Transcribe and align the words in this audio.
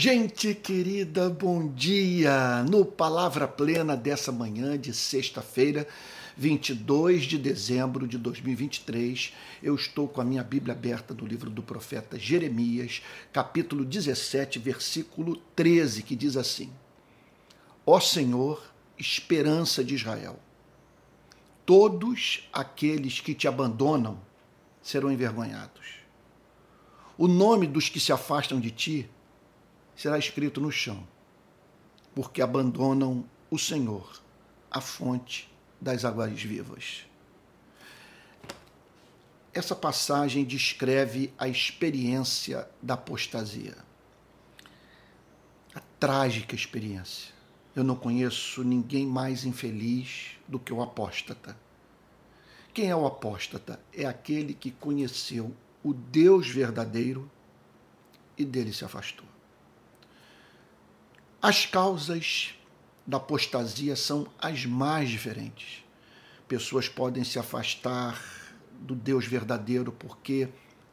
Gente 0.00 0.54
querida, 0.54 1.28
bom 1.28 1.72
dia! 1.72 2.62
No 2.62 2.84
Palavra 2.84 3.48
Plena 3.48 3.96
dessa 3.96 4.30
manhã 4.30 4.78
de 4.78 4.94
sexta-feira, 4.94 5.88
22 6.36 7.24
de 7.24 7.36
dezembro 7.36 8.06
de 8.06 8.16
2023, 8.16 9.34
eu 9.60 9.74
estou 9.74 10.06
com 10.06 10.20
a 10.20 10.24
minha 10.24 10.44
Bíblia 10.44 10.72
aberta 10.72 11.12
no 11.12 11.26
livro 11.26 11.50
do 11.50 11.64
profeta 11.64 12.16
Jeremias, 12.16 13.02
capítulo 13.32 13.84
17, 13.84 14.60
versículo 14.60 15.34
13, 15.56 16.04
que 16.04 16.14
diz 16.14 16.36
assim: 16.36 16.70
Ó 17.84 17.98
Senhor, 17.98 18.62
esperança 18.96 19.82
de 19.82 19.96
Israel, 19.96 20.38
todos 21.66 22.48
aqueles 22.52 23.18
que 23.18 23.34
te 23.34 23.48
abandonam 23.48 24.20
serão 24.80 25.10
envergonhados. 25.10 25.98
O 27.18 27.26
nome 27.26 27.66
dos 27.66 27.88
que 27.88 27.98
se 27.98 28.12
afastam 28.12 28.60
de 28.60 28.70
ti 28.70 29.10
será 29.98 30.16
escrito 30.16 30.60
no 30.60 30.70
chão, 30.70 31.04
porque 32.14 32.40
abandonam 32.40 33.24
o 33.50 33.58
Senhor, 33.58 34.22
a 34.70 34.80
fonte 34.80 35.50
das 35.80 36.04
águas 36.04 36.40
vivas. 36.40 37.04
Essa 39.52 39.74
passagem 39.74 40.44
descreve 40.44 41.34
a 41.36 41.48
experiência 41.48 42.70
da 42.80 42.94
apostasia. 42.94 43.76
A 45.74 45.80
trágica 45.98 46.54
experiência. 46.54 47.34
Eu 47.74 47.82
não 47.82 47.96
conheço 47.96 48.62
ninguém 48.62 49.04
mais 49.04 49.44
infeliz 49.44 50.38
do 50.46 50.60
que 50.60 50.72
o 50.72 50.80
apóstata. 50.80 51.56
Quem 52.72 52.88
é 52.88 52.94
o 52.94 53.04
apóstata? 53.04 53.80
É 53.92 54.06
aquele 54.06 54.54
que 54.54 54.70
conheceu 54.70 55.52
o 55.82 55.92
Deus 55.92 56.48
verdadeiro 56.48 57.28
e 58.36 58.44
dele 58.44 58.72
se 58.72 58.84
afastou. 58.84 59.26
As 61.40 61.64
causas 61.64 62.54
da 63.06 63.16
apostasia 63.16 63.94
são 63.94 64.26
as 64.40 64.66
mais 64.66 65.08
diferentes. 65.08 65.84
Pessoas 66.48 66.88
podem 66.88 67.22
se 67.22 67.38
afastar 67.38 68.20
do 68.80 68.96
Deus 68.96 69.24
verdadeiro 69.24 69.92
porque 69.92 70.48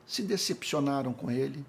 se 0.06 0.22
decepcionaram 0.22 1.14
com 1.14 1.32
ele, 1.32 1.66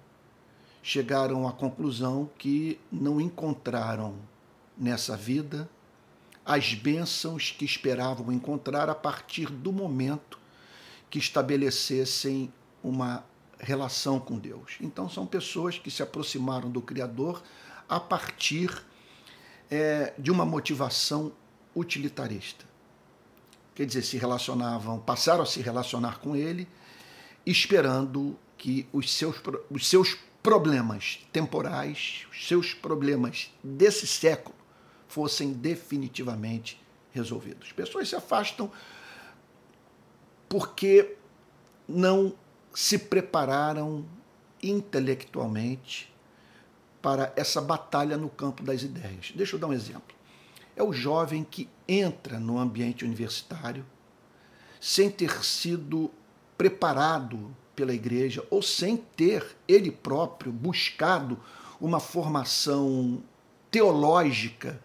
chegaram 0.83 1.47
à 1.47 1.51
conclusão 1.51 2.29
que 2.37 2.79
não 2.91 3.19
encontraram 3.19 4.15
nessa 4.77 5.17
vida 5.17 5.67
as 6.45 6.75
bênçãos 6.75 7.49
que 7.49 7.65
esperavam 7.65 8.31
encontrar 8.31 8.91
a 8.91 8.95
partir 8.95 9.47
do 9.47 9.73
momento 9.73 10.37
que 11.09 11.17
estabelecessem 11.17 12.53
uma 12.83 13.25
relação 13.59 14.19
com 14.19 14.37
Deus. 14.37 14.77
Então, 14.79 15.09
são 15.09 15.25
pessoas 15.25 15.79
que 15.79 15.89
se 15.89 16.03
aproximaram 16.03 16.69
do 16.69 16.79
Criador 16.79 17.41
a 17.87 17.99
partir 17.99 18.85
é, 19.69 20.13
de 20.17 20.31
uma 20.31 20.45
motivação 20.45 21.31
utilitarista. 21.75 22.65
Quer 23.75 23.85
dizer, 23.85 24.01
se 24.01 24.17
relacionavam, 24.17 24.99
passaram 24.99 25.43
a 25.43 25.45
se 25.45 25.61
relacionar 25.61 26.19
com 26.19 26.35
ele, 26.35 26.67
esperando 27.45 28.37
que 28.57 28.87
os 28.91 29.13
seus, 29.13 29.37
os 29.69 29.87
seus 29.87 30.17
problemas 30.41 31.19
temporais, 31.31 32.25
os 32.31 32.47
seus 32.47 32.73
problemas 32.73 33.53
desse 33.63 34.07
século, 34.07 34.55
fossem 35.07 35.53
definitivamente 35.53 36.81
resolvidos. 37.11 37.71
Pessoas 37.71 38.09
se 38.09 38.15
afastam 38.15 38.71
porque 40.49 41.15
não 41.87 42.33
se 42.73 42.97
prepararam 42.97 44.05
intelectualmente 44.61 46.13
para 47.07 47.31
essa 47.37 47.61
batalha 47.61 48.17
no 48.17 48.27
campo 48.27 48.61
das 48.61 48.81
ideias. 48.81 49.31
Deixa 49.33 49.55
eu 49.55 49.59
dar 49.61 49.67
um 49.67 49.71
exemplo. 49.71 50.13
É 50.75 50.83
o 50.83 50.91
jovem 50.91 51.41
que 51.41 51.69
entra 51.87 52.37
no 52.37 52.59
ambiente 52.59 53.05
universitário 53.05 53.85
sem 54.77 55.09
ter 55.09 55.41
sido 55.41 56.11
preparado 56.57 57.55
pela 57.73 57.93
igreja 57.93 58.45
ou 58.49 58.61
sem 58.61 58.97
ter 58.97 59.55
ele 59.65 59.89
próprio 59.89 60.51
buscado 60.51 61.39
uma 61.79 62.01
formação 62.01 63.23
teológica 63.71 64.77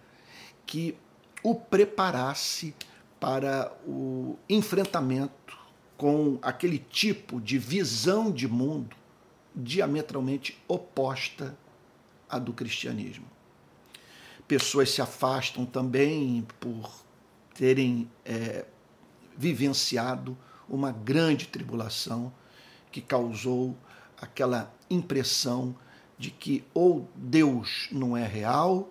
que 0.65 0.97
o 1.43 1.57
preparasse 1.57 2.73
para 3.19 3.77
o 3.85 4.39
enfrentamento 4.49 5.59
com 5.97 6.39
aquele 6.41 6.79
tipo 6.79 7.41
de 7.41 7.59
visão 7.59 8.31
de 8.31 8.47
mundo 8.47 8.95
diametralmente 9.57 10.57
oposta 10.69 11.61
à 12.33 12.39
do 12.39 12.53
cristianismo. 12.53 13.27
Pessoas 14.49 14.91
se 14.91 15.03
afastam 15.03 15.65
também 15.65 16.47
por 16.59 16.91
terem 17.55 18.11
é, 18.25 18.65
vivenciado 19.37 20.37
uma 20.69 20.91
grande 20.91 21.47
tribulação 21.47 22.33
que 22.91 23.01
causou 23.01 23.77
aquela 24.21 24.75
impressão 24.89 25.77
de 26.19 26.31
que 26.31 26.65
ou 26.73 27.09
Deus 27.15 27.89
não 27.93 28.17
é 28.17 28.27
real 28.27 28.91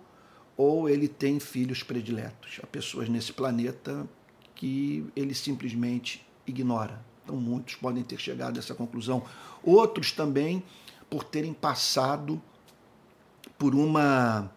ou 0.56 0.88
ele 0.88 1.08
tem 1.08 1.40
filhos 1.40 1.82
prediletos. 1.82 2.60
Há 2.62 2.66
pessoas 2.66 3.08
nesse 3.08 3.32
planeta 3.32 4.06
que 4.54 5.04
ele 5.16 5.34
simplesmente 5.34 6.24
ignora. 6.46 7.04
Então, 7.24 7.36
muitos 7.36 7.74
podem 7.76 8.02
ter 8.02 8.18
chegado 8.18 8.56
a 8.56 8.58
essa 8.58 8.74
conclusão. 8.74 9.24
Outros 9.62 10.12
também 10.12 10.62
por 11.08 11.24
terem 11.24 11.52
passado 11.52 12.40
por 13.62 13.76
uma, 13.76 14.50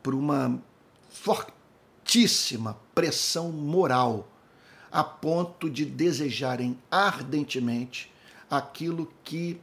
por 0.00 0.14
uma 0.14 0.62
fortíssima 1.10 2.78
pressão 2.94 3.50
moral, 3.50 4.28
a 4.92 5.02
ponto 5.02 5.68
de 5.68 5.84
desejarem 5.84 6.78
ardentemente 6.88 8.12
aquilo 8.48 9.12
que 9.24 9.60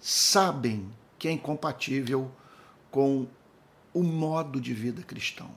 sabem 0.00 0.88
que 1.18 1.26
é 1.26 1.32
incompatível 1.32 2.30
com 2.92 3.26
o 3.92 4.04
modo 4.04 4.60
de 4.60 4.72
vida 4.72 5.02
cristão. 5.02 5.50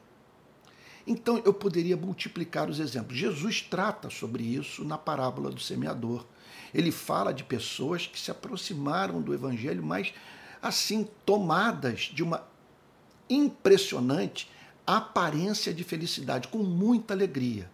Então 1.06 1.40
eu 1.46 1.54
poderia 1.54 1.96
multiplicar 1.96 2.68
os 2.68 2.80
exemplos. 2.80 3.16
Jesus 3.16 3.62
trata 3.62 4.10
sobre 4.10 4.42
isso 4.44 4.84
na 4.84 4.98
parábola 4.98 5.52
do 5.52 5.62
semeador. 5.62 6.26
Ele 6.74 6.92
fala 6.92 7.32
de 7.32 7.44
pessoas 7.44 8.08
que 8.08 8.20
se 8.20 8.32
aproximaram 8.32 9.22
do 9.22 9.36
evangelho, 9.36 9.84
mas 9.84 10.12
assim 10.64 11.08
tomadas 11.24 12.10
de 12.12 12.24
uma 12.24 12.55
impressionante 13.30 14.50
aparência 14.86 15.74
de 15.74 15.84
felicidade, 15.84 16.48
com 16.48 16.60
muita 16.60 17.14
alegria, 17.14 17.70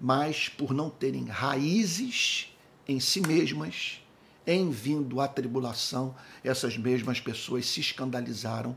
mas 0.00 0.48
por 0.48 0.72
não 0.72 0.88
terem 0.88 1.24
raízes 1.24 2.54
em 2.86 3.00
si 3.00 3.20
mesmas, 3.20 4.00
em 4.46 4.70
vindo 4.70 5.20
a 5.20 5.28
tribulação, 5.28 6.14
essas 6.42 6.76
mesmas 6.76 7.20
pessoas 7.20 7.66
se 7.66 7.80
escandalizaram 7.80 8.76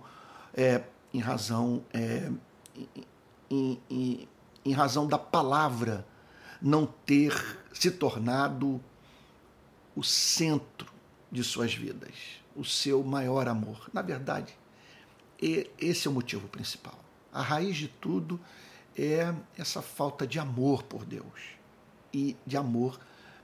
é, 0.54 0.84
em 1.14 1.20
razão 1.20 1.84
é, 1.94 2.32
em, 3.50 3.80
em, 3.90 4.28
em 4.64 4.72
razão 4.72 5.08
da 5.08 5.18
palavra 5.18 6.06
não 6.62 6.86
ter 6.86 7.34
se 7.74 7.92
tornado 7.92 8.82
o 9.96 10.04
centro 10.04 10.92
de 11.32 11.44
suas 11.44 11.74
vidas, 11.74 12.14
o 12.56 12.64
seu 12.64 13.04
maior 13.04 13.48
amor. 13.48 13.90
Na 13.94 14.02
verdade, 14.02 14.58
esse 15.42 16.08
é 16.08 16.12
o 16.12 16.14
motivo 16.14 16.48
principal. 16.48 16.98
A 17.32 17.42
raiz 17.42 17.76
de 17.76 17.88
tudo 17.88 18.40
é 18.98 19.34
essa 19.58 19.82
falta 19.82 20.26
de 20.26 20.40
amor 20.40 20.84
por 20.84 21.06
Deus 21.06 21.56
e 22.14 22.36
de 22.46 22.56
amor 22.56 23.00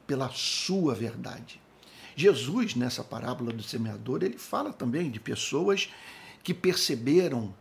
pela 0.08 0.30
sua 0.30 0.96
verdade. 0.96 1.62
Jesus, 2.16 2.76
nessa 2.76 3.04
parábola 3.04 3.52
do 3.52 3.64
semeador, 3.64 4.24
ele 4.24 4.38
fala 4.38 4.72
também 4.72 5.10
de 5.10 5.20
pessoas 5.20 5.90
que 6.44 6.54
perceberam 6.54 7.54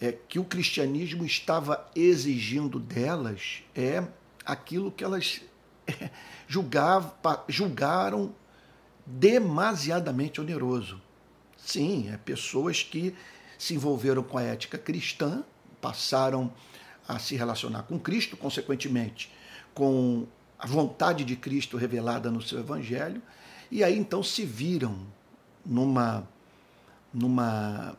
é, 0.00 0.12
que 0.12 0.38
o 0.38 0.44
cristianismo 0.44 1.24
estava 1.24 1.88
exigindo 1.94 2.78
delas 2.78 3.62
é 3.74 4.02
aquilo 4.44 4.90
que 4.90 5.04
elas 5.04 5.40
é, 5.86 6.10
julgavam, 6.48 7.12
julgaram 7.48 8.34
demasiadamente 9.06 10.40
oneroso. 10.40 11.00
Sim, 11.56 12.10
é 12.12 12.16
pessoas 12.16 12.82
que 12.82 13.14
se 13.62 13.74
envolveram 13.74 14.24
com 14.24 14.36
a 14.36 14.42
ética 14.42 14.76
cristã, 14.76 15.44
passaram 15.80 16.52
a 17.06 17.20
se 17.20 17.36
relacionar 17.36 17.84
com 17.84 17.96
Cristo, 17.96 18.36
consequentemente, 18.36 19.32
com 19.72 20.26
a 20.58 20.66
vontade 20.66 21.24
de 21.24 21.36
Cristo 21.36 21.76
revelada 21.76 22.28
no 22.28 22.42
seu 22.42 22.58
evangelho, 22.58 23.22
e 23.70 23.84
aí 23.84 23.96
então 23.96 24.20
se 24.20 24.44
viram 24.44 25.06
numa 25.64 26.26
numa 27.14 27.96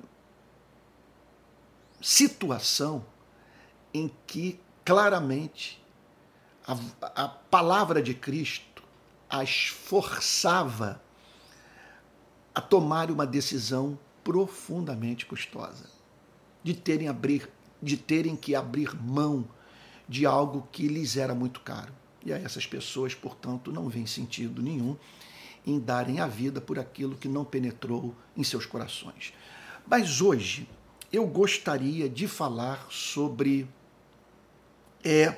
situação 2.02 3.06
em 3.94 4.12
que 4.28 4.60
claramente 4.84 5.82
a, 6.68 7.24
a 7.24 7.28
palavra 7.30 8.04
de 8.04 8.14
Cristo 8.14 8.84
as 9.30 9.68
forçava 9.68 11.02
a 12.54 12.60
tomar 12.60 13.10
uma 13.10 13.26
decisão 13.26 13.98
profundamente 14.24 15.26
custosa, 15.26 15.90
de 16.64 16.74
terem, 16.74 17.08
abrir, 17.08 17.50
de 17.82 17.98
terem 17.98 18.36
que 18.36 18.56
abrir 18.56 18.96
mão 18.96 19.48
de 20.08 20.26
algo 20.26 20.68
que 20.72 20.88
lhes 20.88 21.18
era 21.18 21.34
muito 21.34 21.60
caro. 21.62 21.94
E 22.26 22.32
a 22.32 22.38
essas 22.38 22.66
pessoas, 22.66 23.14
portanto, 23.14 23.72
não 23.72 23.90
vem 23.90 24.06
sentido 24.06 24.62
nenhum 24.62 24.96
em 25.66 25.80
darem 25.80 26.20
a 26.20 26.28
vida 26.28 26.60
por 26.62 26.78
aquilo 26.80 27.16
que 27.16 27.28
não 27.28 27.44
penetrou 27.46 28.16
em 28.36 28.44
seus 28.44 28.66
corações. 28.66 29.34
Mas 29.86 30.22
hoje 30.22 30.68
eu 31.12 31.28
gostaria 31.28 32.10
de 32.10 32.28
falar 32.28 32.88
sobre 32.90 33.68
é, 35.04 35.38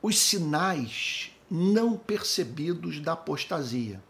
os 0.00 0.18
sinais 0.18 1.32
não 1.50 1.96
percebidos 1.96 3.00
da 3.00 3.12
apostasia. 3.12 4.02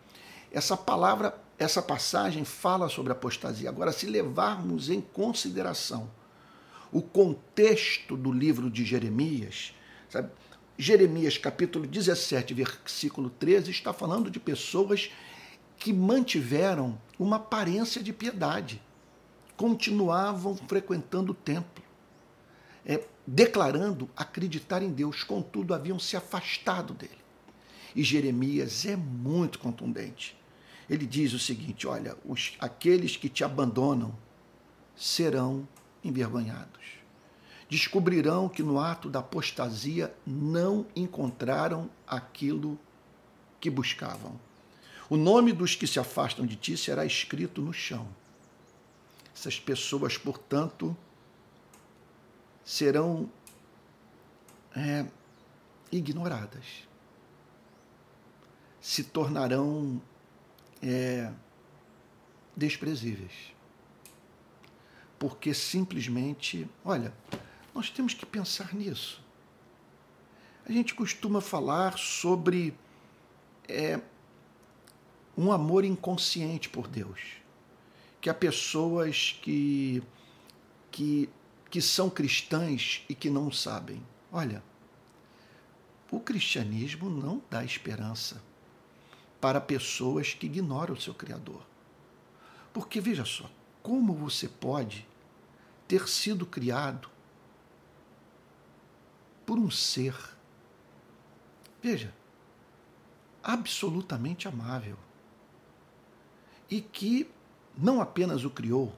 Essa 0.51 0.77
palavra, 0.77 1.39
essa 1.59 1.83
passagem 1.83 2.45
fala 2.45 2.89
sobre 2.89 3.13
apostasia. 3.13 3.69
Agora, 3.69 3.93
se 3.93 4.07
levarmos 4.07 4.89
em 4.91 5.01
consideração 5.01 6.11
o 6.93 7.03
contexto 7.03 8.17
do 8.17 8.33
livro 8.33 8.71
de 8.71 8.85
Jeremias, 8.85 9.75
sabe? 10.09 10.31
Jeremias 10.79 11.39
capítulo 11.39 11.87
17, 11.87 12.53
versículo 12.53 13.31
13, 13.31 13.71
está 13.71 13.93
falando 13.93 14.31
de 14.31 14.39
pessoas 14.39 15.11
que 15.79 15.93
mantiveram 15.93 16.99
uma 17.19 17.37
aparência 17.37 18.03
de 18.03 18.13
piedade, 18.13 18.83
continuavam 19.57 20.55
frequentando 20.55 21.33
o 21.33 21.35
templo, 21.35 21.83
é, 22.85 23.03
declarando 23.27 24.09
acreditar 24.17 24.83
em 24.83 24.91
Deus, 24.91 25.25
contudo 25.25 25.75
haviam 25.75 25.99
se 25.99 26.17
afastado 26.17 26.93
dele. 26.93 27.26
E 27.97 28.05
Jeremias 28.05 28.85
é 28.85 28.95
muito 28.95 29.59
contundente. 29.59 30.37
Ele 30.89 31.07
diz 31.07 31.33
o 31.33 31.39
seguinte: 31.39 31.87
olha, 31.87 32.15
os, 32.27 32.55
aqueles 32.61 33.17
que 33.17 33.31
te 33.31 33.43
abandonam 33.43 34.15
serão 34.95 35.67
envergonhados. 36.05 36.85
Descobrirão 37.71 38.51
que 38.51 38.63
no 38.63 38.79
ato 38.79 39.09
da 39.09 39.21
apostasia 39.21 40.15
não 40.27 40.87
encontraram 40.95 41.91
aquilo 42.07 42.79
que 43.59 43.71
buscavam. 43.71 44.39
O 45.09 45.17
nome 45.17 45.53
dos 45.53 45.75
que 45.75 45.87
se 45.87 45.99
afastam 45.99 46.45
de 46.45 46.55
ti 46.55 46.77
será 46.77 47.07
escrito 47.07 47.63
no 47.63 47.73
chão. 47.73 48.07
Essas 49.35 49.59
pessoas, 49.59 50.19
portanto, 50.19 50.95
serão 52.63 53.31
é, 54.75 55.07
ignoradas 55.91 56.87
se 58.87 59.03
tornarão 59.03 60.01
é, 60.81 61.33
desprezíveis. 62.57 63.33
Porque 65.19 65.53
simplesmente, 65.53 66.71
olha, 66.85 67.13
nós 67.75 67.91
temos 67.91 68.15
que 68.15 68.25
pensar 68.25 68.73
nisso. 68.73 69.21
A 70.65 70.71
gente 70.71 70.95
costuma 70.95 71.41
falar 71.41 71.99
sobre 71.99 72.79
é, 73.69 74.01
um 75.37 75.51
amor 75.51 75.85
inconsciente 75.85 76.69
por 76.69 76.87
Deus. 76.87 77.39
Que 78.21 78.31
há 78.31 78.35
pessoas 78.35 79.37
que, 79.43 80.01
que, 80.93 81.29
que 81.69 81.83
são 81.83 82.09
cristãs 82.09 83.05
e 83.09 83.17
que 83.17 83.31
não 83.31 83.51
sabem. 83.51 84.01
Olha, 84.31 84.63
o 86.09 86.21
cristianismo 86.21 87.11
não 87.11 87.43
dá 87.51 87.65
esperança 87.65 88.41
para 89.41 89.61
pessoas 89.61 90.35
que 90.35 90.47
ignoram 90.47 90.95
o 90.95 91.01
seu 91.01 91.15
Criador. 91.15 91.63
Porque 92.73 93.01
veja 93.01 93.25
só, 93.25 93.51
como 93.83 94.13
você 94.13 94.49
pode 94.49 95.07
ter 95.87 96.09
sido 96.09 96.45
criado 96.45 97.09
por 99.45 99.59
um 99.59 99.71
ser, 99.71 100.15
veja, 101.81 102.13
absolutamente 103.43 104.49
amável, 104.49 104.99
e 106.69 106.81
que 106.81 107.31
não 107.79 108.01
apenas 108.01 108.45
o 108.45 108.51
criou, 108.51 108.93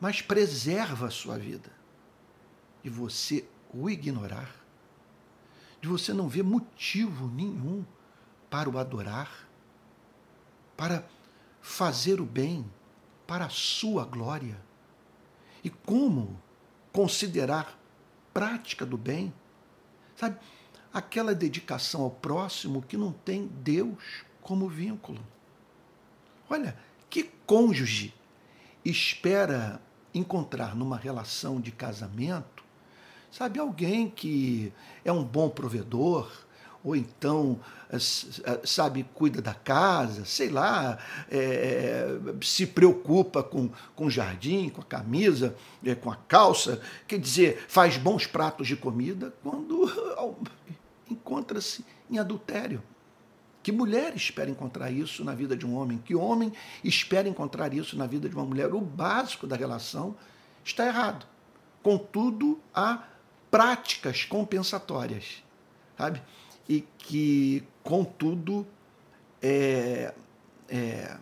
mas 0.00 0.22
preserva 0.22 1.08
a 1.08 1.10
sua 1.10 1.36
vida, 1.36 1.72
e 2.84 2.88
você 2.88 3.44
o 3.74 3.90
ignorar, 3.90 4.54
de 5.80 5.88
você 5.88 6.12
não 6.12 6.28
ver 6.28 6.44
motivo 6.44 7.26
nenhum 7.26 7.84
para 8.50 8.68
o 8.68 8.78
adorar, 8.78 9.48
para 10.76 11.06
fazer 11.62 12.20
o 12.20 12.26
bem 12.26 12.68
para 13.30 13.44
a 13.44 13.48
sua 13.48 14.04
glória. 14.04 14.60
E 15.62 15.70
como 15.70 16.36
considerar 16.92 17.78
prática 18.34 18.84
do 18.84 18.96
bem? 18.96 19.32
Sabe, 20.16 20.36
aquela 20.92 21.32
dedicação 21.32 22.02
ao 22.02 22.10
próximo 22.10 22.82
que 22.82 22.96
não 22.96 23.12
tem 23.12 23.46
Deus 23.46 24.24
como 24.42 24.68
vínculo. 24.68 25.24
Olha, 26.48 26.76
que 27.08 27.30
cônjuge 27.46 28.12
espera 28.84 29.80
encontrar 30.12 30.74
numa 30.74 30.96
relação 30.96 31.60
de 31.60 31.70
casamento, 31.70 32.64
sabe, 33.30 33.60
alguém 33.60 34.10
que 34.10 34.72
é 35.04 35.12
um 35.12 35.22
bom 35.22 35.48
provedor, 35.48 36.28
ou 36.82 36.96
então, 36.96 37.60
eh, 37.90 37.96
eh, 37.96 38.60
sabe, 38.64 39.04
cuida 39.14 39.42
da 39.42 39.52
casa, 39.52 40.24
sei 40.24 40.48
lá, 40.48 40.98
é, 41.30 42.08
se 42.40 42.66
preocupa 42.66 43.42
com, 43.42 43.70
com 43.94 44.06
o 44.06 44.10
jardim, 44.10 44.70
com 44.70 44.80
a 44.80 44.84
camisa, 44.84 45.54
é, 45.84 45.94
com 45.94 46.10
a 46.10 46.16
calça, 46.16 46.80
quer 47.06 47.18
dizer, 47.18 47.64
faz 47.68 47.96
bons 47.96 48.26
pratos 48.26 48.66
de 48.66 48.76
comida 48.76 49.34
quando 49.42 49.90
encontra-se 51.10 51.84
em 52.10 52.18
adultério. 52.18 52.82
Que 53.62 53.70
mulher 53.70 54.16
espera 54.16 54.48
encontrar 54.48 54.90
isso 54.90 55.22
na 55.22 55.34
vida 55.34 55.54
de 55.54 55.66
um 55.66 55.76
homem? 55.76 55.98
Que 55.98 56.14
homem 56.14 56.50
espera 56.82 57.28
encontrar 57.28 57.74
isso 57.74 57.96
na 57.96 58.06
vida 58.06 58.26
de 58.26 58.34
uma 58.34 58.44
mulher? 58.44 58.72
O 58.72 58.80
básico 58.80 59.46
da 59.46 59.54
relação 59.54 60.16
está 60.64 60.86
errado. 60.86 61.26
Contudo, 61.82 62.58
há 62.74 63.04
práticas 63.50 64.24
compensatórias, 64.24 65.42
sabe? 65.98 66.22
E 66.70 66.82
que, 66.98 67.64
contudo, 67.82 68.64
é, 69.42 70.14
é, 70.68 71.18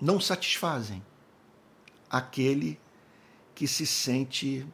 não 0.00 0.18
satisfazem 0.18 1.00
aquele 2.10 2.80
que 3.54 3.68
se 3.68 3.86
sente 3.86 4.66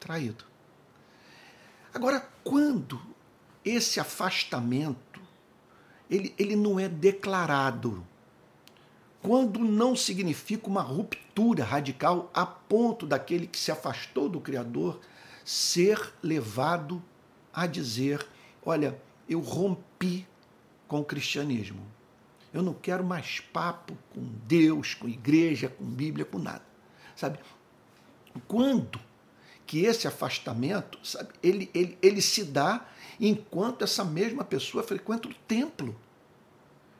traído. 0.00 0.46
Agora, 1.92 2.26
quando 2.42 2.98
esse 3.62 4.00
afastamento 4.00 5.20
ele, 6.08 6.34
ele 6.38 6.56
não 6.56 6.80
é 6.80 6.88
declarado, 6.88 8.02
quando 9.20 9.60
não 9.60 9.94
significa 9.94 10.68
uma 10.68 10.80
ruptura 10.80 11.64
radical 11.64 12.30
a 12.32 12.46
ponto 12.46 13.06
daquele 13.06 13.46
que 13.46 13.58
se 13.58 13.70
afastou 13.70 14.26
do 14.26 14.40
Criador 14.40 15.00
ser 15.44 16.14
levado 16.22 17.02
a 17.56 17.66
dizer: 17.66 18.24
olha, 18.64 19.00
eu 19.26 19.40
rompi 19.40 20.26
com 20.86 21.00
o 21.00 21.04
cristianismo. 21.04 21.80
Eu 22.52 22.62
não 22.62 22.74
quero 22.74 23.02
mais 23.02 23.40
papo 23.40 23.96
com 24.14 24.22
Deus, 24.46 24.94
com 24.94 25.08
igreja, 25.08 25.68
com 25.68 25.84
Bíblia, 25.84 26.24
com 26.24 26.38
nada. 26.38 26.62
Sabe? 27.16 27.38
Quando 28.46 29.00
que 29.66 29.84
esse 29.84 30.06
afastamento, 30.06 30.98
sabe, 31.02 31.30
ele, 31.42 31.70
ele, 31.74 31.98
ele 32.00 32.22
se 32.22 32.44
dá 32.44 32.86
enquanto 33.18 33.82
essa 33.82 34.04
mesma 34.04 34.44
pessoa 34.44 34.82
frequenta 34.82 35.28
o 35.28 35.34
templo. 35.48 35.96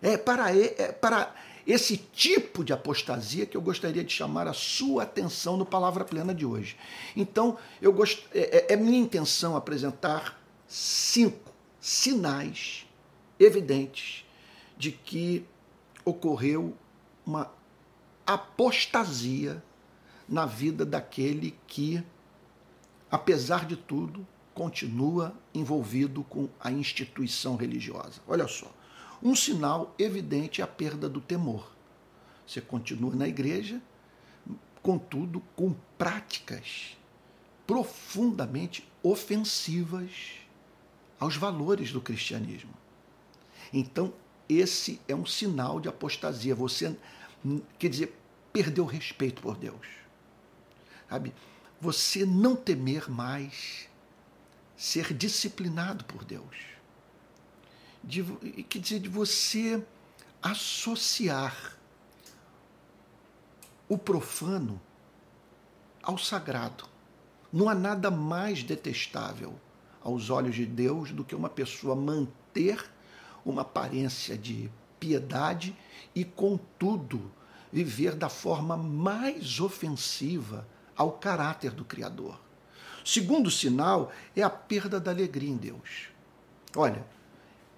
É 0.02 0.16
para, 0.16 0.54
é 0.54 0.92
para 0.92 1.34
esse 1.66 1.96
tipo 1.96 2.64
de 2.64 2.72
apostasia 2.72 3.46
que 3.46 3.56
eu 3.56 3.60
gostaria 3.60 4.02
de 4.02 4.12
chamar 4.12 4.46
a 4.46 4.52
sua 4.52 5.04
atenção 5.04 5.56
no 5.56 5.64
Palavra 5.64 6.04
Plena 6.04 6.34
de 6.34 6.44
hoje. 6.44 6.76
Então, 7.16 7.56
eu 7.80 7.92
gost... 7.92 8.25
é, 8.34 8.66
é, 8.68 8.72
é 8.72 8.76
minha 8.76 8.98
intenção 8.98 9.56
apresentar 9.56 10.38
cinco 10.66 11.52
sinais 11.80 12.87
evidentes 13.38 14.25
de 14.76 14.92
que 14.92 15.44
ocorreu 16.04 16.76
uma 17.25 17.50
apostasia 18.26 19.62
na 20.28 20.46
vida 20.46 20.85
daquele 20.85 21.56
que, 21.66 22.02
apesar 23.11 23.64
de 23.66 23.76
tudo, 23.76 24.26
continua 24.54 25.35
envolvido 25.54 26.25
com 26.25 26.49
a 26.58 26.70
instituição 26.70 27.56
religiosa. 27.56 28.20
Olha 28.26 28.49
só, 28.49 28.73
um 29.23 29.35
sinal 29.35 29.94
evidente 29.99 30.61
é 30.61 30.64
a 30.64 30.66
perda 30.66 31.08
do 31.08 31.20
temor. 31.20 31.73
Você 32.46 32.61
continua 32.61 33.14
na 33.14 33.28
igreja, 33.28 33.80
contudo, 34.82 35.42
com 35.54 35.75
práticas 35.99 36.96
profundamente 37.66 38.88
ofensivas 39.02 40.46
aos 41.18 41.37
valores 41.37 41.92
do 41.92 42.00
cristianismo. 42.00 42.75
Então, 43.73 44.12
esse 44.49 45.00
é 45.08 45.14
um 45.14 45.26
sinal 45.26 45.80
de 45.80 45.88
apostasia. 45.88 46.54
Você 46.54 46.96
quer 47.78 47.88
dizer, 47.88 48.16
perdeu 48.52 48.85
o 48.85 48.87
respeito 48.87 49.42
por 49.42 49.56
Deus. 49.56 49.87
Sabe? 51.08 51.35
Você 51.80 52.25
não 52.25 52.56
temer 52.56 53.11
mais 53.11 53.88
ser 54.76 55.12
disciplinado 55.14 56.04
por 56.04 56.25
Deus. 56.25 56.56
De, 58.02 58.23
quer 58.64 58.78
dizer, 58.78 59.00
de 59.00 59.08
você 59.08 59.85
associar 60.42 61.76
o 63.88 63.99
profano 63.99 64.80
ao 66.02 66.18
sagrado. 66.18 66.85
Não 67.52 67.68
há 67.68 67.75
nada 67.75 68.11
mais 68.11 68.62
detestável 68.62 69.58
aos 70.06 70.30
olhos 70.30 70.54
de 70.54 70.64
Deus 70.64 71.10
do 71.10 71.25
que 71.25 71.34
uma 71.34 71.48
pessoa 71.48 71.96
manter 71.96 72.88
uma 73.44 73.62
aparência 73.62 74.38
de 74.38 74.70
piedade 75.00 75.76
e, 76.14 76.25
contudo, 76.25 77.28
viver 77.72 78.14
da 78.14 78.28
forma 78.28 78.76
mais 78.76 79.58
ofensiva 79.58 80.64
ao 80.96 81.10
caráter 81.10 81.72
do 81.72 81.84
Criador. 81.84 82.40
Segundo 83.04 83.50
sinal 83.50 84.12
é 84.36 84.42
a 84.42 84.50
perda 84.50 85.00
da 85.00 85.10
alegria 85.10 85.50
em 85.50 85.56
Deus. 85.56 86.08
Olha, 86.76 87.04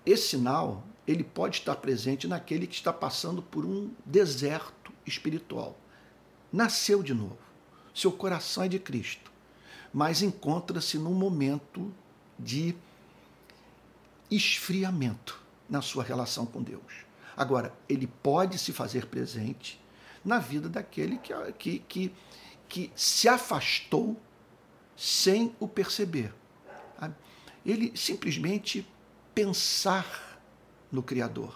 esse 0.04 0.28
sinal 0.28 0.84
ele 1.06 1.24
pode 1.24 1.56
estar 1.56 1.76
presente 1.76 2.28
naquele 2.28 2.66
que 2.66 2.74
está 2.74 2.92
passando 2.92 3.40
por 3.40 3.64
um 3.64 3.90
deserto 4.04 4.92
espiritual. 5.06 5.78
Nasceu 6.52 7.02
de 7.02 7.14
novo, 7.14 7.38
seu 7.94 8.12
coração 8.12 8.64
é 8.64 8.68
de 8.68 8.78
Cristo, 8.78 9.32
mas 9.94 10.20
encontra-se 10.20 10.98
num 10.98 11.14
momento 11.14 11.90
de 12.38 12.74
esfriamento 14.30 15.40
na 15.68 15.82
sua 15.82 16.04
relação 16.04 16.46
com 16.46 16.62
Deus. 16.62 17.06
Agora, 17.36 17.72
ele 17.88 18.06
pode 18.06 18.58
se 18.58 18.72
fazer 18.72 19.06
presente 19.06 19.80
na 20.24 20.38
vida 20.38 20.68
daquele 20.68 21.18
que, 21.18 21.32
que, 21.52 21.78
que, 21.80 22.14
que 22.68 22.92
se 22.94 23.28
afastou 23.28 24.20
sem 24.96 25.54
o 25.60 25.68
perceber. 25.68 26.34
Ele 27.64 27.96
simplesmente 27.96 28.86
pensar 29.34 30.40
no 30.90 31.02
Criador, 31.02 31.54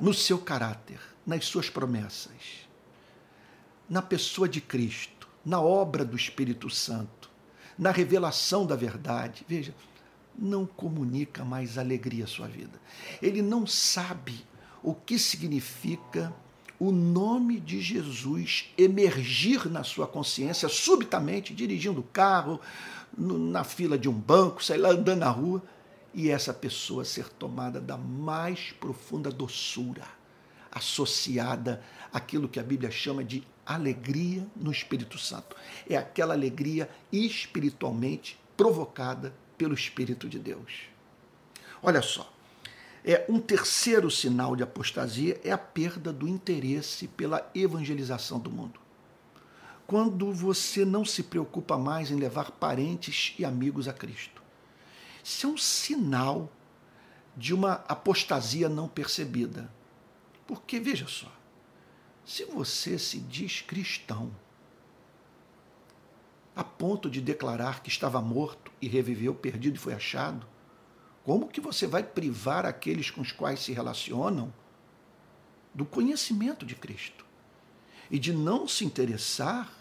no 0.00 0.12
seu 0.12 0.38
caráter, 0.38 1.00
nas 1.24 1.44
suas 1.44 1.68
promessas, 1.68 2.66
na 3.88 4.02
pessoa 4.02 4.48
de 4.48 4.60
Cristo, 4.60 5.28
na 5.44 5.60
obra 5.60 6.04
do 6.04 6.16
Espírito 6.16 6.68
Santo, 6.70 7.21
na 7.78 7.90
revelação 7.90 8.66
da 8.66 8.76
verdade. 8.76 9.44
Veja, 9.48 9.74
não 10.38 10.66
comunica 10.66 11.44
mais 11.44 11.78
alegria 11.78 12.24
à 12.24 12.26
sua 12.26 12.46
vida. 12.46 12.80
Ele 13.20 13.42
não 13.42 13.66
sabe 13.66 14.44
o 14.82 14.94
que 14.94 15.18
significa 15.18 16.32
o 16.78 16.90
nome 16.90 17.60
de 17.60 17.80
Jesus 17.80 18.72
emergir 18.76 19.70
na 19.70 19.84
sua 19.84 20.06
consciência 20.06 20.68
subitamente, 20.68 21.54
dirigindo 21.54 22.00
o 22.00 22.04
carro, 22.04 22.60
na 23.16 23.62
fila 23.62 23.96
de 23.96 24.08
um 24.08 24.12
banco, 24.12 24.64
sei 24.64 24.78
lá, 24.78 24.90
andando 24.90 25.20
na 25.20 25.30
rua, 25.30 25.62
e 26.12 26.28
essa 26.28 26.52
pessoa 26.52 27.04
ser 27.04 27.28
tomada 27.28 27.80
da 27.80 27.96
mais 27.96 28.72
profunda 28.72 29.30
doçura, 29.30 30.04
associada 30.72 31.82
àquilo 32.12 32.48
que 32.48 32.58
a 32.58 32.62
Bíblia 32.62 32.90
chama 32.90 33.22
de 33.22 33.46
alegria 33.64 34.46
no 34.56 34.72
Espírito 34.72 35.18
Santo. 35.18 35.54
É 35.88 35.96
aquela 35.96 36.34
alegria 36.34 36.88
espiritualmente 37.12 38.38
provocada 38.56 39.34
pelo 39.56 39.74
Espírito 39.74 40.28
de 40.28 40.38
Deus. 40.38 40.84
Olha 41.82 42.02
só, 42.02 42.32
é 43.04 43.24
um 43.28 43.40
terceiro 43.40 44.10
sinal 44.10 44.54
de 44.54 44.62
apostasia 44.62 45.40
é 45.42 45.50
a 45.50 45.58
perda 45.58 46.12
do 46.12 46.28
interesse 46.28 47.08
pela 47.08 47.50
evangelização 47.54 48.38
do 48.38 48.50
mundo. 48.50 48.80
Quando 49.86 50.32
você 50.32 50.84
não 50.84 51.04
se 51.04 51.24
preocupa 51.24 51.76
mais 51.76 52.10
em 52.10 52.16
levar 52.16 52.52
parentes 52.52 53.34
e 53.38 53.44
amigos 53.44 53.88
a 53.88 53.92
Cristo. 53.92 54.40
Isso 55.22 55.46
é 55.46 55.50
um 55.50 55.58
sinal 55.58 56.50
de 57.36 57.52
uma 57.52 57.84
apostasia 57.88 58.68
não 58.68 58.88
percebida. 58.88 59.68
Porque, 60.52 60.78
veja 60.78 61.08
só, 61.08 61.32
se 62.26 62.44
você 62.44 62.98
se 62.98 63.18
diz 63.18 63.62
cristão, 63.62 64.30
a 66.54 66.62
ponto 66.62 67.08
de 67.08 67.22
declarar 67.22 67.82
que 67.82 67.88
estava 67.88 68.20
morto 68.20 68.70
e 68.78 68.86
reviveu, 68.86 69.34
perdido 69.34 69.76
e 69.76 69.78
foi 69.78 69.94
achado? 69.94 70.46
Como 71.24 71.48
que 71.48 71.58
você 71.58 71.86
vai 71.86 72.02
privar 72.02 72.66
aqueles 72.66 73.08
com 73.08 73.22
os 73.22 73.32
quais 73.32 73.60
se 73.60 73.72
relacionam 73.72 74.52
do 75.72 75.86
conhecimento 75.86 76.66
de 76.66 76.74
Cristo 76.74 77.24
e 78.10 78.18
de 78.18 78.34
não 78.34 78.68
se 78.68 78.84
interessar 78.84 79.72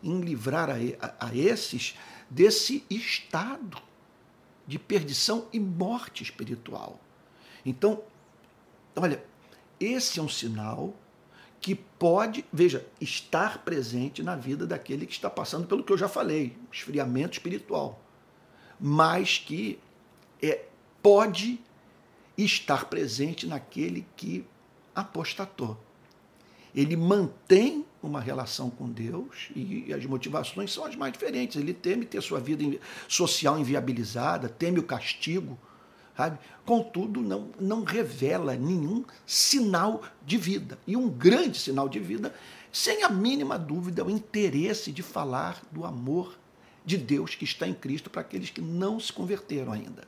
em 0.00 0.20
livrar 0.20 0.70
a, 0.70 0.74
a, 1.00 1.26
a 1.26 1.36
esses 1.36 1.98
desse 2.30 2.84
estado 2.88 3.82
de 4.64 4.78
perdição 4.78 5.48
e 5.52 5.58
morte 5.58 6.22
espiritual? 6.22 7.00
Então, 7.66 8.04
olha, 8.94 9.28
esse 9.80 10.20
é 10.20 10.22
um 10.22 10.28
sinal 10.28 10.94
que 11.60 11.74
pode, 11.74 12.44
veja, 12.52 12.86
estar 13.00 13.64
presente 13.64 14.22
na 14.22 14.36
vida 14.36 14.66
daquele 14.66 15.06
que 15.06 15.12
está 15.12 15.28
passando 15.28 15.66
pelo 15.66 15.82
que 15.82 15.92
eu 15.92 15.98
já 15.98 16.08
falei, 16.08 16.56
esfriamento 16.72 17.34
espiritual, 17.34 18.00
mas 18.78 19.38
que 19.38 19.78
é, 20.42 20.64
pode 21.02 21.60
estar 22.36 22.86
presente 22.86 23.46
naquele 23.46 24.06
que 24.16 24.46
apostatou. 24.94 25.78
Ele 26.74 26.96
mantém 26.96 27.84
uma 28.02 28.20
relação 28.20 28.70
com 28.70 28.88
Deus 28.88 29.50
e 29.54 29.92
as 29.92 30.04
motivações 30.06 30.72
são 30.72 30.84
as 30.84 30.96
mais 30.96 31.12
diferentes. 31.12 31.56
Ele 31.56 31.74
teme 31.74 32.06
ter 32.06 32.22
sua 32.22 32.40
vida 32.40 32.78
social 33.08 33.58
inviabilizada, 33.58 34.48
teme 34.48 34.78
o 34.78 34.84
castigo, 34.84 35.58
sabe? 36.20 36.38
Contudo, 36.66 37.22
não, 37.22 37.50
não 37.58 37.82
revela 37.82 38.54
nenhum 38.54 39.04
sinal 39.24 40.02
de 40.24 40.36
vida. 40.36 40.78
E 40.86 40.94
um 40.94 41.08
grande 41.08 41.58
sinal 41.58 41.88
de 41.88 41.98
vida, 41.98 42.34
sem 42.70 43.02
a 43.02 43.08
mínima 43.08 43.58
dúvida, 43.58 44.02
é 44.02 44.04
o 44.04 44.10
interesse 44.10 44.92
de 44.92 45.02
falar 45.02 45.62
do 45.72 45.86
amor 45.86 46.38
de 46.84 46.98
Deus 46.98 47.34
que 47.34 47.44
está 47.44 47.66
em 47.66 47.72
Cristo 47.72 48.10
para 48.10 48.20
aqueles 48.20 48.50
que 48.50 48.60
não 48.60 49.00
se 49.00 49.10
converteram 49.10 49.72
ainda. 49.72 50.06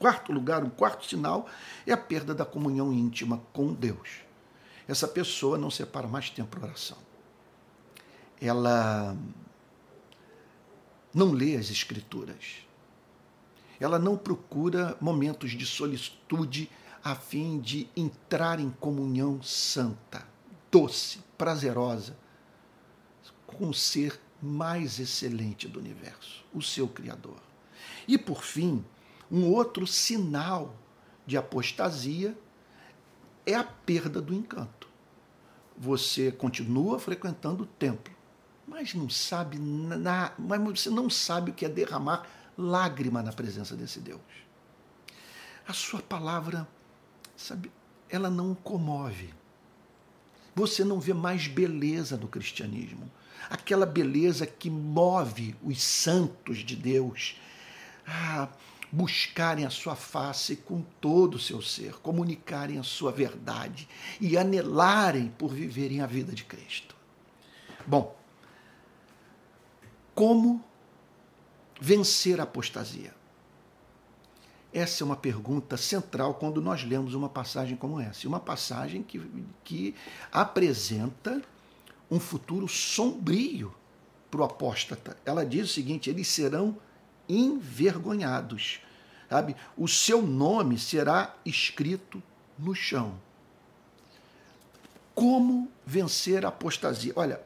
Quarto 0.00 0.32
lugar, 0.32 0.64
um 0.64 0.70
quarto 0.70 1.06
sinal 1.06 1.46
é 1.86 1.92
a 1.92 1.96
perda 1.96 2.34
da 2.34 2.44
comunhão 2.44 2.92
íntima 2.92 3.40
com 3.52 3.72
Deus. 3.72 4.22
Essa 4.88 5.06
pessoa 5.06 5.56
não 5.56 5.70
separa 5.70 6.08
mais 6.08 6.28
tempo 6.28 6.58
para 6.58 6.66
oração. 6.66 6.98
Ela 8.40 9.16
não 11.14 11.30
lê 11.30 11.54
as 11.54 11.70
Escrituras 11.70 12.64
ela 13.80 13.98
não 13.98 14.16
procura 14.16 14.96
momentos 15.00 15.52
de 15.52 15.66
solitude 15.66 16.70
a 17.02 17.14
fim 17.14 17.60
de 17.60 17.88
entrar 17.96 18.58
em 18.58 18.70
comunhão 18.70 19.42
santa, 19.42 20.26
doce, 20.70 21.18
prazerosa 21.36 22.16
com 23.46 23.68
o 23.68 23.74
ser 23.74 24.20
mais 24.40 24.98
excelente 24.98 25.68
do 25.68 25.78
universo, 25.78 26.44
o 26.52 26.62
seu 26.62 26.88
Criador. 26.88 27.40
E, 28.06 28.18
por 28.18 28.42
fim, 28.42 28.84
um 29.30 29.50
outro 29.50 29.86
sinal 29.86 30.76
de 31.26 31.36
apostasia 31.36 32.36
é 33.46 33.54
a 33.54 33.64
perda 33.64 34.20
do 34.20 34.34
encanto. 34.34 34.88
Você 35.76 36.30
continua 36.30 36.98
frequentando 36.98 37.64
o 37.64 37.66
templo, 37.66 38.14
mas 38.66 38.94
não 38.94 39.10
sabe 39.10 39.58
na, 39.58 40.32
mas 40.38 40.60
você 40.62 40.90
não 40.90 41.10
sabe 41.10 41.50
o 41.50 41.54
que 41.54 41.64
é 41.64 41.68
derramar 41.68 42.26
lágrima 42.56 43.22
na 43.22 43.32
presença 43.32 43.74
desse 43.74 44.00
Deus. 44.00 44.20
A 45.66 45.72
sua 45.72 46.00
palavra, 46.00 46.66
sabe, 47.36 47.70
ela 48.08 48.30
não 48.30 48.54
comove. 48.54 49.32
Você 50.54 50.84
não 50.84 51.00
vê 51.00 51.12
mais 51.12 51.46
beleza 51.46 52.16
no 52.16 52.28
cristianismo. 52.28 53.10
Aquela 53.50 53.84
beleza 53.84 54.46
que 54.46 54.70
move 54.70 55.56
os 55.62 55.82
santos 55.82 56.58
de 56.58 56.76
Deus 56.76 57.36
a 58.06 58.48
buscarem 58.94 59.66
a 59.66 59.70
sua 59.70 59.96
face 59.96 60.54
com 60.54 60.82
todo 61.00 61.34
o 61.34 61.40
seu 61.40 61.60
ser, 61.60 61.94
comunicarem 61.94 62.78
a 62.78 62.84
sua 62.84 63.10
verdade 63.10 63.88
e 64.20 64.38
anelarem 64.38 65.28
por 65.36 65.52
viverem 65.52 66.00
a 66.00 66.06
vida 66.06 66.32
de 66.32 66.44
Cristo. 66.44 66.94
Bom, 67.84 68.16
como 70.14 70.64
vencer 71.84 72.40
a 72.40 72.44
apostasia? 72.44 73.14
Essa 74.72 75.04
é 75.04 75.04
uma 75.04 75.16
pergunta 75.16 75.76
central 75.76 76.34
quando 76.34 76.62
nós 76.62 76.82
lemos 76.82 77.12
uma 77.12 77.28
passagem 77.28 77.76
como 77.76 78.00
essa. 78.00 78.26
Uma 78.26 78.40
passagem 78.40 79.02
que, 79.02 79.20
que 79.62 79.94
apresenta 80.32 81.42
um 82.10 82.18
futuro 82.18 82.66
sombrio 82.66 83.72
para 84.30 84.40
o 84.40 84.44
apóstata. 84.44 85.16
Ela 85.26 85.44
diz 85.44 85.70
o 85.70 85.72
seguinte: 85.72 86.08
eles 86.08 86.26
serão 86.26 86.78
envergonhados. 87.28 88.80
Sabe? 89.28 89.54
O 89.76 89.86
seu 89.86 90.22
nome 90.22 90.78
será 90.78 91.36
escrito 91.44 92.22
no 92.58 92.74
chão. 92.74 93.14
Como 95.14 95.70
vencer 95.84 96.46
a 96.46 96.48
apostasia? 96.48 97.12
Olha, 97.14 97.40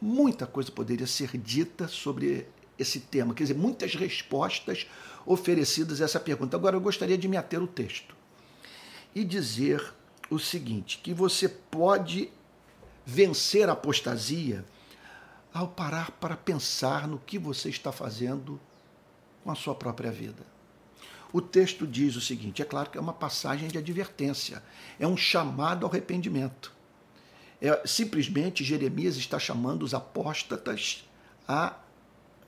muita 0.00 0.44
coisa 0.46 0.72
poderia 0.72 1.06
ser 1.06 1.38
dita 1.38 1.86
sobre 1.86 2.46
esse 2.78 3.00
tema, 3.00 3.34
quer 3.34 3.44
dizer, 3.44 3.54
muitas 3.54 3.94
respostas 3.94 4.86
oferecidas 5.26 6.00
a 6.00 6.04
essa 6.04 6.20
pergunta. 6.20 6.56
Agora, 6.56 6.76
eu 6.76 6.80
gostaria 6.80 7.18
de 7.18 7.28
me 7.28 7.36
ater 7.36 7.60
ao 7.60 7.66
texto 7.66 8.14
e 9.14 9.24
dizer 9.24 9.92
o 10.30 10.38
seguinte: 10.38 11.00
que 11.02 11.12
você 11.12 11.48
pode 11.48 12.30
vencer 13.04 13.68
a 13.68 13.72
apostasia 13.72 14.64
ao 15.52 15.68
parar 15.68 16.10
para 16.12 16.36
pensar 16.36 17.08
no 17.08 17.18
que 17.18 17.38
você 17.38 17.68
está 17.68 17.90
fazendo 17.90 18.60
com 19.42 19.50
a 19.50 19.54
sua 19.54 19.74
própria 19.74 20.10
vida. 20.10 20.46
O 21.32 21.40
texto 21.40 21.86
diz 21.86 22.16
o 22.16 22.20
seguinte: 22.20 22.62
é 22.62 22.64
claro 22.64 22.90
que 22.90 22.98
é 22.98 23.00
uma 23.00 23.12
passagem 23.12 23.68
de 23.68 23.78
advertência, 23.78 24.62
é 24.98 25.06
um 25.06 25.16
chamado 25.16 25.84
ao 25.84 25.90
arrependimento. 25.90 26.72
É, 27.60 27.82
simplesmente 27.84 28.62
Jeremias 28.62 29.16
está 29.16 29.38
chamando 29.38 29.82
os 29.82 29.92
apóstatas 29.92 31.04
a 31.46 31.74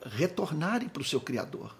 retornarem 0.04 0.88
para 0.88 1.02
o 1.02 1.04
seu 1.04 1.20
Criador, 1.20 1.74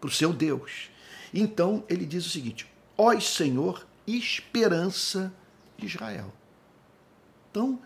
para 0.00 0.08
o 0.08 0.12
seu 0.12 0.32
Deus. 0.32 0.90
Então 1.32 1.84
ele 1.88 2.06
diz 2.06 2.26
o 2.26 2.30
seguinte: 2.30 2.66
Ó 2.96 3.18
Senhor, 3.20 3.86
esperança 4.06 5.32
de 5.76 5.86
Israel. 5.86 6.32
Então, 7.50 7.80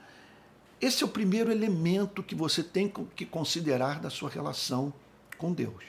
esse 0.81 1.02
é 1.02 1.07
o 1.07 1.09
primeiro 1.09 1.52
elemento 1.52 2.23
que 2.23 2.35
você 2.35 2.62
tem 2.62 2.93
que 3.14 3.25
considerar 3.25 4.00
da 4.00 4.11
sua 4.11 4.29
relação 4.29 4.93
com 5.38 5.52
Deus. 5.52 5.85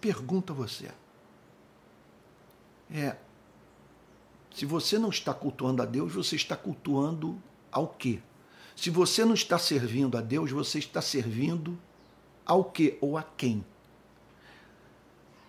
Pergunta 0.00 0.52
você. 0.52 0.90
É, 2.90 3.16
se 4.54 4.64
você 4.64 4.98
não 4.98 5.10
está 5.10 5.34
cultuando 5.34 5.82
a 5.82 5.84
Deus, 5.84 6.12
você 6.14 6.36
está 6.36 6.56
cultuando 6.56 7.40
ao 7.70 7.88
quê? 7.88 8.20
Se 8.74 8.90
você 8.90 9.24
não 9.24 9.34
está 9.34 9.58
servindo 9.58 10.16
a 10.16 10.20
Deus, 10.20 10.50
você 10.50 10.78
está 10.78 11.00
servindo 11.00 11.78
ao 12.46 12.64
quê 12.64 12.96
ou 13.00 13.18
a 13.18 13.22
quem? 13.22 13.64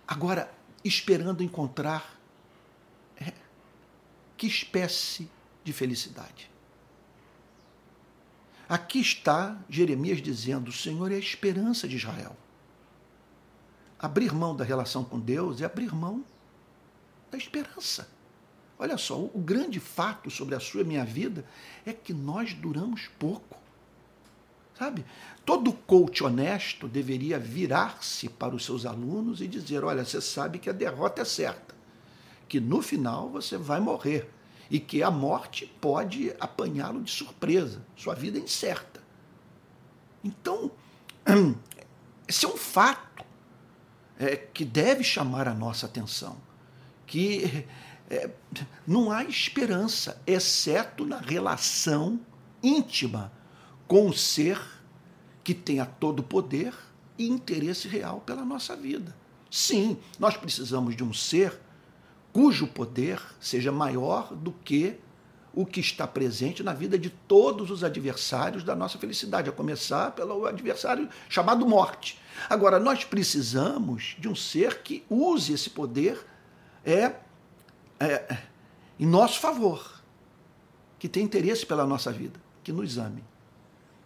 Agora, 0.06 0.52
esperando 0.84 1.42
encontrar 1.42 2.18
é, 3.16 3.32
que 4.36 4.46
espécie 4.46 5.30
de 5.62 5.72
felicidade. 5.72 6.50
Aqui 8.68 9.00
está 9.00 9.58
Jeremias 9.68 10.20
dizendo: 10.20 10.68
o 10.68 10.72
Senhor 10.72 11.10
é 11.12 11.14
a 11.14 11.18
esperança 11.18 11.86
de 11.86 11.96
Israel. 11.96 12.36
Abrir 13.98 14.32
mão 14.34 14.54
da 14.54 14.64
relação 14.64 15.04
com 15.04 15.18
Deus 15.18 15.60
é 15.60 15.64
abrir 15.64 15.94
mão 15.94 16.24
da 17.30 17.38
esperança. 17.38 18.08
Olha 18.78 18.96
só, 18.96 19.18
o 19.18 19.40
grande 19.40 19.80
fato 19.80 20.30
sobre 20.30 20.54
a 20.54 20.60
sua 20.60 20.82
e 20.82 20.84
minha 20.84 21.04
vida 21.04 21.44
é 21.84 21.92
que 21.92 22.12
nós 22.12 22.54
duramos 22.54 23.08
pouco. 23.18 23.58
Sabe? 24.78 25.04
Todo 25.44 25.72
coach 25.72 26.22
honesto 26.22 26.86
deveria 26.86 27.38
virar-se 27.38 28.28
para 28.28 28.54
os 28.54 28.64
seus 28.64 28.86
alunos 28.86 29.40
e 29.40 29.48
dizer: 29.48 29.82
olha, 29.82 30.04
você 30.04 30.20
sabe 30.20 30.58
que 30.58 30.70
a 30.70 30.72
derrota 30.72 31.22
é 31.22 31.24
certa, 31.24 31.74
que 32.48 32.60
no 32.60 32.80
final 32.80 33.28
você 33.28 33.58
vai 33.58 33.80
morrer 33.80 34.30
e 34.70 34.78
que 34.78 35.02
a 35.02 35.10
morte 35.10 35.66
pode 35.80 36.32
apanhá-lo 36.38 37.02
de 37.02 37.10
surpresa, 37.10 37.84
sua 37.96 38.14
vida 38.14 38.38
é 38.38 38.42
incerta. 38.42 39.02
Então, 40.22 40.70
esse 42.28 42.44
é 42.44 42.48
um 42.48 42.56
fato 42.56 43.24
é, 44.18 44.36
que 44.36 44.64
deve 44.64 45.02
chamar 45.02 45.48
a 45.48 45.54
nossa 45.54 45.86
atenção, 45.86 46.36
que 47.04 47.66
é, 48.08 48.30
não 48.86 49.10
há 49.10 49.24
esperança, 49.24 50.20
exceto 50.26 51.04
na 51.04 51.18
relação 51.18 52.20
íntima 52.62 53.32
com 53.88 54.06
o 54.06 54.12
ser 54.12 54.60
que 55.42 55.54
tenha 55.54 55.86
todo 55.86 56.20
o 56.20 56.22
poder 56.22 56.74
e 57.18 57.26
interesse 57.26 57.88
real 57.88 58.20
pela 58.20 58.44
nossa 58.44 58.76
vida. 58.76 59.16
Sim, 59.50 59.98
nós 60.18 60.36
precisamos 60.36 60.94
de 60.94 61.02
um 61.02 61.12
ser 61.12 61.58
cujo 62.32 62.66
poder 62.66 63.20
seja 63.40 63.72
maior 63.72 64.34
do 64.34 64.52
que 64.52 65.00
o 65.54 65.64
que 65.64 65.80
está 65.80 66.06
presente 66.06 66.62
na 66.62 66.72
vida 66.72 66.98
de 66.98 67.10
todos 67.10 67.70
os 67.70 67.82
adversários 67.82 68.62
da 68.62 68.76
nossa 68.76 68.98
felicidade, 68.98 69.48
a 69.48 69.52
começar 69.52 70.12
pelo 70.12 70.46
adversário 70.46 71.08
chamado 71.28 71.66
morte. 71.66 72.20
Agora, 72.48 72.78
nós 72.78 73.04
precisamos 73.04 74.14
de 74.18 74.28
um 74.28 74.36
ser 74.36 74.82
que 74.82 75.02
use 75.08 75.52
esse 75.54 75.70
poder 75.70 76.24
é, 76.84 77.14
é 77.98 78.38
em 79.00 79.06
nosso 79.06 79.40
favor, 79.40 80.02
que 80.98 81.08
tem 81.08 81.24
interesse 81.24 81.64
pela 81.64 81.86
nossa 81.86 82.12
vida, 82.12 82.38
que 82.62 82.70
nos 82.70 82.98
ame. 82.98 83.24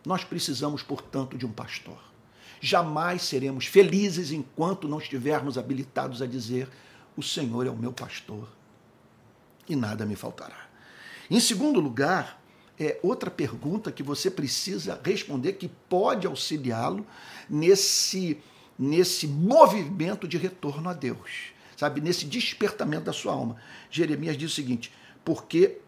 Nós 0.05 0.25
precisamos, 0.25 0.83
portanto, 0.83 1.38
de 1.38 1.47
um 1.47 1.53
pastor. 1.53 1.99
Jamais 2.61 3.23
seremos 3.23 3.67
felizes 3.67 4.31
enquanto 4.31 4.88
não 4.88 4.99
estivermos 4.99 5.59
habilitados 5.59 6.23
a 6.23 6.27
dizer: 6.27 6.69
O 7.17 7.23
Senhor 7.23 7.67
é 7.67 7.71
o 7.71 7.77
meu 7.77 7.93
pastor 7.93 8.49
e 9.69 9.77
nada 9.77 10.05
me 10.05 10.17
faltará. 10.17 10.69
Em 11.31 11.41
segundo 11.41 11.81
lugar, 11.81 12.41
é 12.79 12.99
outra 13.03 13.31
pergunta 13.31 13.93
que 13.93 14.03
você 14.03 14.31
precisa 14.31 15.01
responder 15.03 15.55
que 15.55 15.69
pode 15.88 16.27
auxiliá-lo 16.27 17.07
nesse 17.49 18.38
nesse 18.79 19.29
movimento 19.29 20.27
de 20.27 20.37
retorno 20.38 20.88
a 20.88 20.93
Deus, 20.93 21.53
sabe, 21.77 22.01
nesse 22.01 22.25
despertamento 22.25 23.05
da 23.05 23.12
sua 23.12 23.33
alma. 23.33 23.57
Jeremias 23.91 24.37
diz 24.37 24.51
o 24.51 24.55
seguinte: 24.55 24.93
porque 25.25 25.79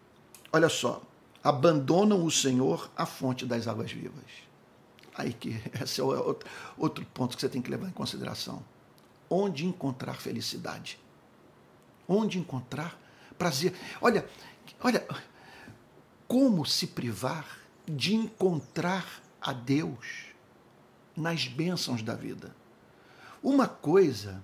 olha 0.53 0.69
só, 0.69 1.01
abandonam 1.45 2.25
o 2.25 2.31
Senhor 2.31 2.89
a 2.97 3.05
fonte 3.05 3.45
das 3.45 3.67
águas 3.67 3.91
vivas. 3.91 4.25
Aí 5.15 5.31
que 5.31 5.61
esse 5.79 6.01
é 6.01 6.03
outro, 6.03 7.05
ponto 7.13 7.35
que 7.35 7.41
você 7.41 7.47
tem 7.47 7.61
que 7.61 7.69
levar 7.69 7.87
em 7.87 7.91
consideração. 7.91 8.65
Onde 9.29 9.63
encontrar 9.63 10.15
felicidade? 10.15 10.99
Onde 12.07 12.39
encontrar 12.39 12.99
prazer? 13.37 13.75
Olha, 14.01 14.27
olha, 14.81 15.05
como 16.27 16.65
se 16.65 16.87
privar 16.87 17.59
de 17.87 18.15
encontrar 18.15 19.21
a 19.39 19.53
Deus 19.53 20.33
nas 21.15 21.47
bênçãos 21.47 22.01
da 22.01 22.15
vida? 22.15 22.55
Uma 23.43 23.67
coisa 23.67 24.43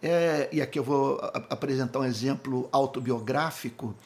é, 0.00 0.48
e 0.52 0.62
aqui 0.62 0.78
eu 0.78 0.84
vou 0.84 1.18
apresentar 1.50 1.98
um 1.98 2.04
exemplo 2.04 2.68
autobiográfico 2.70 3.96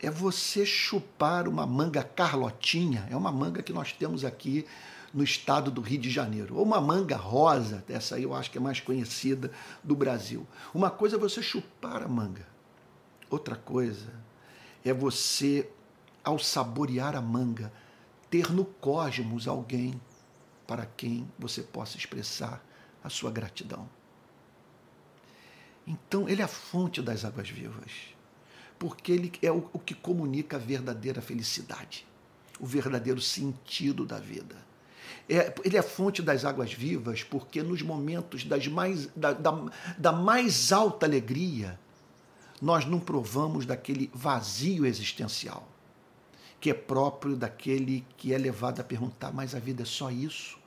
é 0.00 0.10
você 0.10 0.64
chupar 0.66 1.48
uma 1.48 1.66
manga 1.66 2.02
carlotinha, 2.02 3.06
é 3.10 3.16
uma 3.16 3.32
manga 3.32 3.62
que 3.62 3.72
nós 3.72 3.92
temos 3.92 4.24
aqui 4.24 4.66
no 5.12 5.24
estado 5.24 5.70
do 5.70 5.80
Rio 5.80 6.00
de 6.00 6.10
Janeiro, 6.10 6.56
ou 6.56 6.62
uma 6.62 6.80
manga 6.80 7.16
rosa, 7.16 7.82
essa 7.88 8.16
aí 8.16 8.24
eu 8.24 8.34
acho 8.34 8.50
que 8.50 8.58
é 8.58 8.60
mais 8.60 8.80
conhecida 8.80 9.50
do 9.82 9.96
Brasil. 9.96 10.46
Uma 10.74 10.90
coisa 10.90 11.16
é 11.16 11.18
você 11.18 11.42
chupar 11.42 12.02
a 12.02 12.08
manga, 12.08 12.46
outra 13.30 13.56
coisa 13.56 14.12
é 14.84 14.92
você, 14.92 15.68
ao 16.22 16.38
saborear 16.38 17.16
a 17.16 17.20
manga, 17.20 17.72
ter 18.28 18.52
no 18.52 18.64
cosmos 18.64 19.48
alguém 19.48 20.00
para 20.66 20.84
quem 20.84 21.26
você 21.38 21.62
possa 21.62 21.96
expressar 21.96 22.62
a 23.02 23.08
sua 23.08 23.30
gratidão. 23.30 23.88
Então, 25.86 26.28
ele 26.28 26.42
é 26.42 26.44
a 26.44 26.48
fonte 26.48 27.00
das 27.00 27.24
águas 27.24 27.48
vivas 27.48 28.15
porque 28.78 29.12
ele 29.12 29.32
é 29.42 29.50
o, 29.50 29.68
o 29.72 29.78
que 29.78 29.94
comunica 29.94 30.56
a 30.56 30.60
verdadeira 30.60 31.20
felicidade, 31.20 32.06
o 32.60 32.66
verdadeiro 32.66 33.20
sentido 33.20 34.04
da 34.04 34.18
vida. 34.18 34.56
É, 35.28 35.52
ele 35.64 35.76
é 35.76 35.82
fonte 35.82 36.22
das 36.22 36.44
águas 36.44 36.72
vivas, 36.72 37.22
porque 37.22 37.62
nos 37.62 37.82
momentos 37.82 38.44
das 38.44 38.68
mais, 38.68 39.06
da, 39.16 39.32
da, 39.32 39.66
da, 39.98 40.12
mais 40.12 40.72
alta 40.72 41.04
alegria, 41.04 41.78
nós 42.62 42.84
não 42.84 43.00
provamos 43.00 43.66
daquele 43.66 44.10
vazio 44.14 44.86
existencial, 44.86 45.66
que 46.60 46.70
é 46.70 46.74
próprio 46.74 47.36
daquele 47.36 48.04
que 48.16 48.32
é 48.32 48.38
levado 48.38 48.80
a 48.80 48.84
perguntar: 48.84 49.32
mas 49.32 49.54
a 49.54 49.58
vida 49.58 49.82
é 49.82 49.86
só 49.86 50.10
isso? 50.10 50.58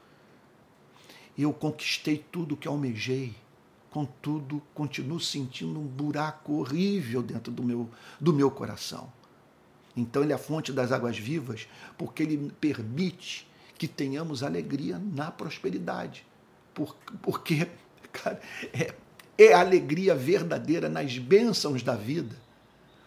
Eu 1.38 1.54
conquistei 1.54 2.24
tudo 2.30 2.58
que 2.58 2.68
almejei, 2.68 3.34
contudo, 3.90 4.62
continuo 4.74 5.20
sentindo 5.20 5.80
um 5.80 5.86
buraco 5.86 6.54
horrível 6.54 7.22
dentro 7.22 7.52
do 7.52 7.64
meu, 7.64 7.90
do 8.20 8.34
meu 8.34 8.52
coração. 8.52 9.12
Então, 9.96 10.24
ele 10.24 10.32
é 10.32 10.36
a 10.36 10.40
fonte 10.40 10.72
das 10.72 10.92
águas 10.92 11.18
vivas, 11.18 11.68
porque 11.98 12.24
ele 12.24 12.52
permite 12.60 13.48
que 13.78 13.88
tenhamos 13.88 14.44
alegria 14.44 15.00
na 15.00 15.32
prosperidade. 15.32 16.26
Por, 16.74 16.96
porque, 17.22 17.68
cara, 18.14 18.40
é, 18.74 18.94
é 19.38 19.54
alegria 19.54 20.14
verdadeira 20.16 20.88
nas 20.88 21.18
bênçãos 21.18 21.82
da 21.82 21.96
vida 21.96 22.36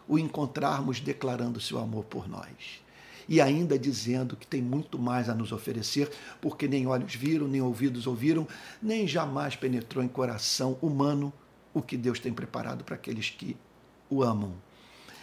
o 0.09 0.19
encontrarmos 0.19 1.01
declarando 1.01 1.61
seu 1.61 1.79
amor 1.79 2.05
por 2.05 2.29
nós 2.29 2.82
e 3.29 3.41
ainda 3.41 3.79
dizendo 3.79 4.37
que 4.37 4.47
tem 4.47 4.63
muito 4.63 4.99
mais 4.99 5.29
a 5.29 5.35
nos 5.35 5.53
oferecer, 5.53 6.11
porque 6.41 6.69
nem 6.69 6.87
olhos 6.87 7.15
viram, 7.15 7.47
nem 7.49 7.61
ouvidos 7.61 8.07
ouviram, 8.07 8.47
nem 8.83 9.07
jamais 9.07 9.57
penetrou 9.57 10.05
em 10.05 10.09
coração 10.09 10.79
humano 10.81 11.33
o 11.75 11.81
que 11.81 11.97
Deus 11.97 12.19
tem 12.19 12.33
preparado 12.33 12.85
para 12.85 12.97
aqueles 12.97 13.31
que 13.31 13.57
o 14.11 14.23
amam. 14.23 14.55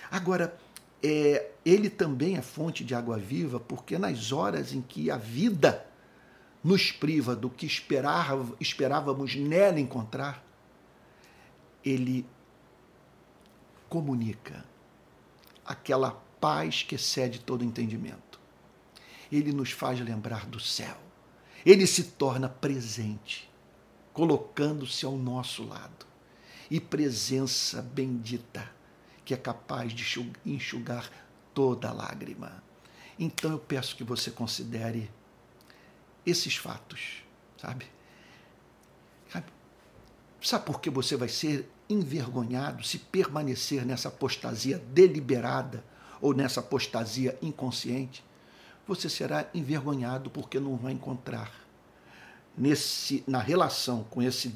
Agora, 0.09 0.57
é, 1.03 1.51
ele 1.63 1.89
também 1.89 2.35
é 2.35 2.41
fonte 2.41 2.83
de 2.83 2.95
água 2.95 3.17
viva, 3.17 3.59
porque 3.59 3.97
nas 3.97 4.31
horas 4.31 4.73
em 4.73 4.81
que 4.81 5.11
a 5.11 5.17
vida 5.17 5.85
nos 6.63 6.91
priva 6.91 7.35
do 7.35 7.49
que 7.49 7.65
esperava, 7.65 8.55
esperávamos 8.59 9.35
nela 9.35 9.79
encontrar, 9.79 10.43
ele 11.83 12.25
comunica 13.87 14.65
aquela 15.65 16.21
paz 16.39 16.83
que 16.83 16.95
excede 16.95 17.39
todo 17.39 17.63
entendimento. 17.63 18.39
Ele 19.31 19.51
nos 19.51 19.71
faz 19.71 19.99
lembrar 19.99 20.45
do 20.45 20.59
céu. 20.59 20.97
Ele 21.65 21.85
se 21.85 22.03
torna 22.03 22.49
presente, 22.49 23.49
colocando-se 24.13 25.05
ao 25.05 25.17
nosso 25.17 25.63
lado. 25.63 26.07
E 26.71 26.79
presença 26.79 27.81
bendita 27.81 28.69
que 29.25 29.33
é 29.33 29.37
capaz 29.37 29.91
de 29.91 30.05
enxugar 30.45 31.09
toda 31.53 31.91
lágrima. 31.91 32.63
Então 33.17 33.51
eu 33.51 33.59
peço 33.59 33.95
que 33.95 34.03
você 34.03 34.31
considere 34.31 35.11
esses 36.25 36.55
fatos, 36.55 37.23
sabe? 37.57 37.85
Sabe 40.41 40.65
por 40.65 40.79
que 40.79 40.89
você 40.89 41.17
vai 41.17 41.27
ser 41.27 41.69
envergonhado 41.89 42.83
se 42.83 42.97
permanecer 42.97 43.85
nessa 43.85 44.07
apostasia 44.07 44.77
deliberada 44.77 45.83
ou 46.21 46.33
nessa 46.33 46.59
apostasia 46.59 47.37
inconsciente? 47.41 48.23
Você 48.87 49.09
será 49.09 49.47
envergonhado 49.53 50.29
porque 50.29 50.59
não 50.59 50.75
vai 50.75 50.93
encontrar 50.93 51.51
nesse 52.57 53.23
na 53.27 53.39
relação 53.39 54.03
com 54.09 54.21
esse 54.21 54.53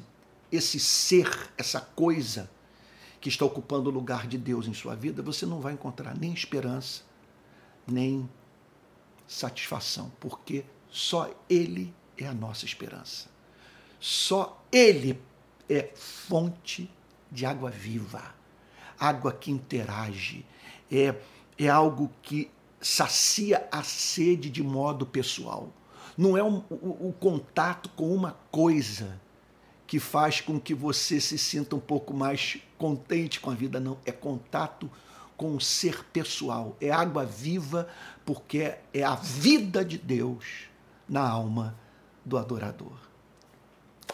esse 0.50 0.78
ser, 0.78 1.28
essa 1.58 1.80
coisa 1.80 2.48
que 3.20 3.28
está 3.28 3.44
ocupando 3.44 3.90
o 3.90 3.92
lugar 3.92 4.26
de 4.26 4.38
Deus 4.38 4.68
em 4.68 4.74
sua 4.74 4.94
vida, 4.94 5.22
você 5.22 5.44
não 5.46 5.60
vai 5.60 5.72
encontrar 5.72 6.16
nem 6.16 6.32
esperança, 6.32 7.02
nem 7.86 8.28
satisfação, 9.26 10.12
porque 10.20 10.64
só 10.90 11.30
Ele 11.48 11.92
é 12.16 12.26
a 12.26 12.34
nossa 12.34 12.64
esperança. 12.64 13.28
Só 13.98 14.62
Ele 14.70 15.20
é 15.68 15.90
fonte 15.96 16.90
de 17.32 17.46
água 17.46 17.70
viva, 17.70 18.34
água 18.98 19.32
que 19.32 19.50
interage, 19.50 20.44
é, 20.92 21.14
é 21.58 21.68
algo 21.68 22.10
que 22.22 22.50
sacia 22.80 23.66
a 23.70 23.82
sede 23.82 24.50
de 24.50 24.62
modo 24.62 25.06
pessoal. 25.06 25.68
Não 26.16 26.36
é 26.36 26.42
o 26.42 27.14
contato 27.18 27.88
com 27.90 28.14
uma 28.14 28.36
coisa 28.50 29.20
que 29.86 29.98
faz 29.98 30.40
com 30.40 30.60
que 30.60 30.74
você 30.74 31.20
se 31.20 31.38
sinta 31.38 31.76
um 31.76 31.80
pouco 31.80 32.14
mais 32.14 32.58
contente 32.78 33.40
com 33.40 33.50
a 33.50 33.54
vida, 33.54 33.80
não. 33.80 33.98
É 34.04 34.12
contato 34.12 34.90
com 35.36 35.56
o 35.56 35.60
ser 35.60 36.04
pessoal. 36.04 36.76
É 36.80 36.90
água 36.90 37.24
viva, 37.24 37.88
porque 38.24 38.76
é 38.92 39.02
a 39.02 39.14
vida 39.14 39.84
de 39.84 39.98
Deus 39.98 40.68
na 41.08 41.28
alma 41.28 41.76
do 42.24 42.38
adorador. 42.38 42.96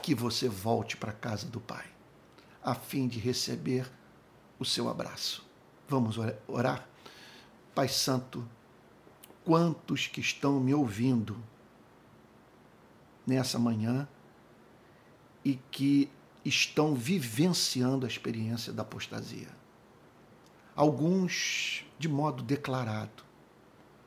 Que 0.03 0.15
você 0.15 0.49
volte 0.49 0.97
para 0.97 1.11
a 1.11 1.15
casa 1.15 1.47
do 1.47 1.61
Pai, 1.61 1.87
a 2.63 2.75
fim 2.75 3.07
de 3.07 3.19
receber 3.19 3.91
o 4.59 4.65
seu 4.65 4.89
abraço. 4.89 5.45
Vamos 5.89 6.17
orar? 6.49 6.89
Pai 7.75 7.89
Santo, 7.89 8.47
quantos 9.45 10.07
que 10.07 10.21
estão 10.21 10.59
me 10.59 10.75
ouvindo 10.75 11.37
nessa 13.27 13.59
manhã 13.59 14.09
e 15.45 15.55
que 15.71 16.11
estão 16.45 16.95
vivenciando 16.95 18.05
a 18.05 18.09
experiência 18.09 18.73
da 18.73 18.83
apostasia. 18.83 19.49
Alguns 20.75 21.85
de 21.99 22.09
modo 22.09 22.43
declarado, 22.43 23.23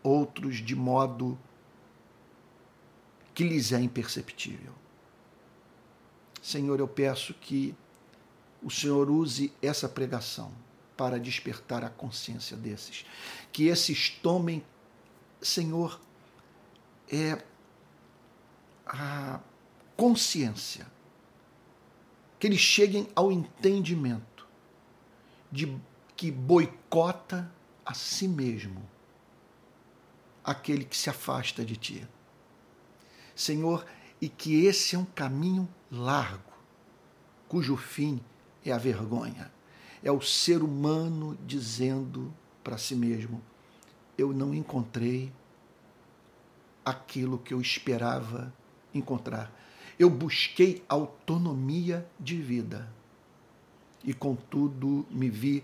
outros 0.02 0.58
de 0.58 0.76
modo 0.76 1.38
que 3.34 3.43
lhes 3.43 3.71
é 3.71 3.80
imperceptível. 3.80 4.73
Senhor, 6.41 6.80
eu 6.80 6.88
peço 6.88 7.34
que 7.34 7.73
o 8.62 8.69
Senhor 8.69 9.10
use 9.10 9.54
essa 9.62 9.88
pregação 9.88 10.52
para 10.95 11.19
despertar 11.19 11.84
a 11.84 11.89
consciência 11.89 12.56
desses, 12.56 13.06
que 13.51 13.67
esses 13.67 14.10
tomem, 14.10 14.63
Senhor, 15.41 15.99
é 17.12 17.43
a 18.86 19.39
consciência 19.95 20.88
que 22.39 22.47
eles 22.47 22.60
cheguem 22.60 23.08
ao 23.15 23.32
entendimento 23.32 24.45
de 25.51 25.77
que 26.15 26.32
boicota 26.32 27.49
a 27.86 27.93
si 27.93 28.27
mesmo 28.27 28.88
aquele 30.43 30.84
que 30.84 30.97
se 30.97 31.10
afasta 31.10 31.63
de 31.63 31.75
ti. 31.77 32.08
Senhor, 33.36 33.86
e 34.21 34.29
que 34.29 34.65
esse 34.65 34.95
é 34.95 34.99
um 34.99 35.06
caminho 35.06 35.67
largo, 35.91 36.53
cujo 37.47 37.75
fim 37.75 38.21
é 38.65 38.71
a 38.71 38.77
vergonha. 38.77 39.51
É 40.04 40.12
o 40.12 40.22
ser 40.22 40.62
humano 40.62 41.38
dizendo 41.46 42.34
para 42.63 42.78
si 42.78 42.96
mesmo: 42.96 43.42
eu 44.18 44.34
não 44.34 44.54
encontrei 44.54 45.32
aquilo 46.84 47.38
que 47.38 47.54
eu 47.54 47.62
esperava 47.62 48.54
encontrar 48.94 49.52
eu 49.98 50.10
busquei 50.10 50.84
autonomia 50.89 52.08
de 52.20 52.36
vida 52.36 52.92
e, 54.04 54.13
contudo, 54.13 55.06
me 55.10 55.30
vi 55.30 55.63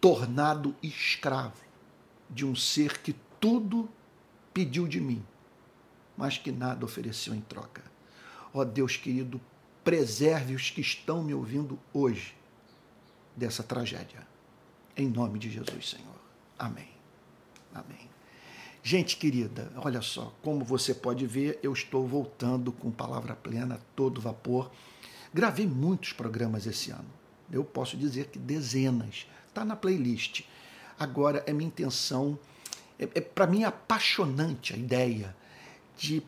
tornado 0.00 0.74
escravo 0.82 1.64
de 2.30 2.46
um 2.46 2.54
ser 2.54 2.98
que 2.98 3.14
tudo 3.40 3.88
pediu 4.54 4.86
de 4.86 5.00
mim, 5.00 5.24
mas 6.16 6.38
que 6.38 6.52
nada 6.52 6.84
ofereceu 6.84 7.34
em 7.34 7.40
troca. 7.40 7.82
Ó 8.54 8.64
Deus 8.64 8.96
querido, 8.96 9.40
preserve 9.84 10.54
os 10.54 10.70
que 10.70 10.80
estão 10.80 11.22
me 11.22 11.34
ouvindo 11.34 11.78
hoje 11.92 12.34
dessa 13.36 13.62
tragédia. 13.62 14.26
Em 14.96 15.08
nome 15.08 15.38
de 15.38 15.50
Jesus, 15.50 15.90
Senhor. 15.90 16.16
Amém. 16.58 16.88
Amém. 17.74 18.08
Gente 18.82 19.16
querida, 19.16 19.70
olha 19.76 20.00
só, 20.00 20.32
como 20.42 20.64
você 20.64 20.94
pode 20.94 21.26
ver, 21.26 21.58
eu 21.62 21.72
estou 21.72 22.06
voltando 22.06 22.70
com 22.70 22.90
palavra 22.90 23.34
plena, 23.34 23.80
todo 23.96 24.20
vapor. 24.20 24.70
Gravei 25.34 25.66
muitos 25.66 26.12
programas 26.12 26.66
esse 26.66 26.90
ano. 26.90 27.10
Eu 27.50 27.64
posso 27.64 27.96
dizer 27.96 28.28
que 28.28 28.38
dezenas. 28.38 29.26
Está 29.48 29.64
na 29.64 29.74
playlist. 29.74 30.42
Agora 30.98 31.42
é 31.46 31.52
minha 31.52 31.68
intenção, 31.68 32.38
é, 32.98 33.04
é 33.14 33.20
para 33.20 33.46
mim 33.46 33.64
é 33.64 33.66
apaixonante 33.66 34.72
a 34.72 34.76
ideia 34.76 35.36
de 35.96 36.22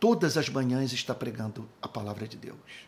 todas 0.00 0.36
as 0.36 0.48
manhãs 0.48 0.92
estar 0.92 1.14
pregando 1.14 1.68
a 1.80 1.88
palavra 1.88 2.26
de 2.26 2.36
Deus. 2.36 2.87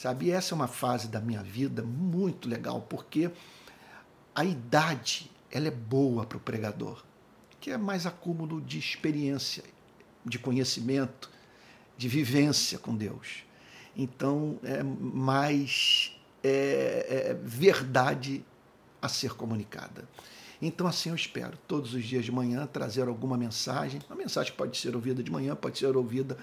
Sabe? 0.00 0.28
E 0.28 0.30
essa 0.30 0.54
é 0.54 0.56
uma 0.56 0.66
fase 0.66 1.08
da 1.08 1.20
minha 1.20 1.42
vida 1.42 1.82
muito 1.82 2.48
legal, 2.48 2.80
porque 2.80 3.30
a 4.34 4.42
idade 4.42 5.30
ela 5.50 5.68
é 5.68 5.70
boa 5.70 6.24
para 6.24 6.38
o 6.38 6.40
pregador 6.40 7.02
que 7.60 7.70
é 7.70 7.76
mais 7.76 8.06
acúmulo 8.06 8.62
de 8.62 8.78
experiência, 8.78 9.62
de 10.24 10.38
conhecimento, 10.38 11.28
de 11.98 12.08
vivência 12.08 12.78
com 12.78 12.96
Deus. 12.96 13.44
Então, 13.94 14.58
é 14.64 14.82
mais 14.82 16.18
é, 16.42 17.28
é, 17.28 17.34
verdade 17.34 18.42
a 19.02 19.08
ser 19.10 19.34
comunicada. 19.34 20.08
Então, 20.62 20.86
assim 20.86 21.10
eu 21.10 21.14
espero, 21.14 21.58
todos 21.68 21.92
os 21.92 22.02
dias 22.02 22.24
de 22.24 22.32
manhã, 22.32 22.66
trazer 22.66 23.06
alguma 23.06 23.36
mensagem. 23.36 24.00
A 24.08 24.14
mensagem 24.14 24.54
pode 24.54 24.78
ser 24.78 24.94
ouvida 24.94 25.22
de 25.22 25.30
manhã, 25.30 25.54
pode 25.54 25.78
ser 25.78 25.94
ouvida 25.94 26.38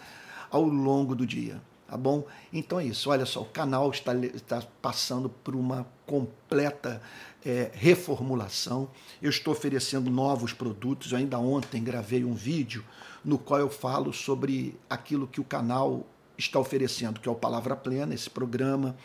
ao 0.52 0.64
longo 0.64 1.16
do 1.16 1.26
dia. 1.26 1.60
Tá 1.88 1.96
bom? 1.96 2.26
Então 2.52 2.80
é 2.80 2.86
isso. 2.86 3.10
Olha 3.10 3.26
só, 3.26 3.42
o 3.42 3.46
canal 3.46 3.90
está, 3.92 4.14
está 4.14 4.62
passando 4.82 5.30
por 5.30 5.56
uma 5.56 5.88
completa 6.06 7.02
é, 7.46 7.72
reformulação. 7.74 8.90
Eu 9.22 9.30
estou 9.30 9.54
oferecendo 9.54 10.10
novos 10.12 10.52
produtos. 10.52 11.14
Eu 11.14 11.18
ainda 11.18 11.40
ontem 11.40 11.82
gravei 11.82 12.26
um 12.26 12.34
vídeo 12.34 12.84
no 13.24 13.38
qual 13.38 13.62
eu 13.62 13.70
falo 13.70 14.12
sobre 14.12 14.78
aquilo 14.90 15.28
que 15.28 15.40
o 15.40 15.46
canal 15.46 16.06
está 16.38 16.60
oferecendo, 16.60 17.22
que 17.22 17.30
é 17.30 17.32
o 17.32 17.36
Palavra 17.36 17.76
Plena, 17.76 18.14
esse 18.14 18.30
programa. 18.30 18.96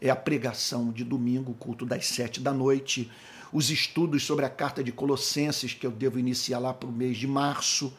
É 0.00 0.08
a 0.08 0.16
pregação 0.16 0.92
de 0.92 1.02
domingo, 1.02 1.52
culto 1.54 1.84
das 1.84 2.06
sete 2.06 2.40
da 2.40 2.52
noite. 2.52 3.10
Os 3.52 3.70
estudos 3.70 4.24
sobre 4.24 4.44
a 4.44 4.48
carta 4.48 4.84
de 4.84 4.92
Colossenses, 4.92 5.74
que 5.74 5.84
eu 5.84 5.90
devo 5.90 6.16
iniciar 6.16 6.60
lá 6.60 6.72
para 6.72 6.88
o 6.88 6.92
mês 6.92 7.18
de 7.18 7.26
março. 7.26 7.92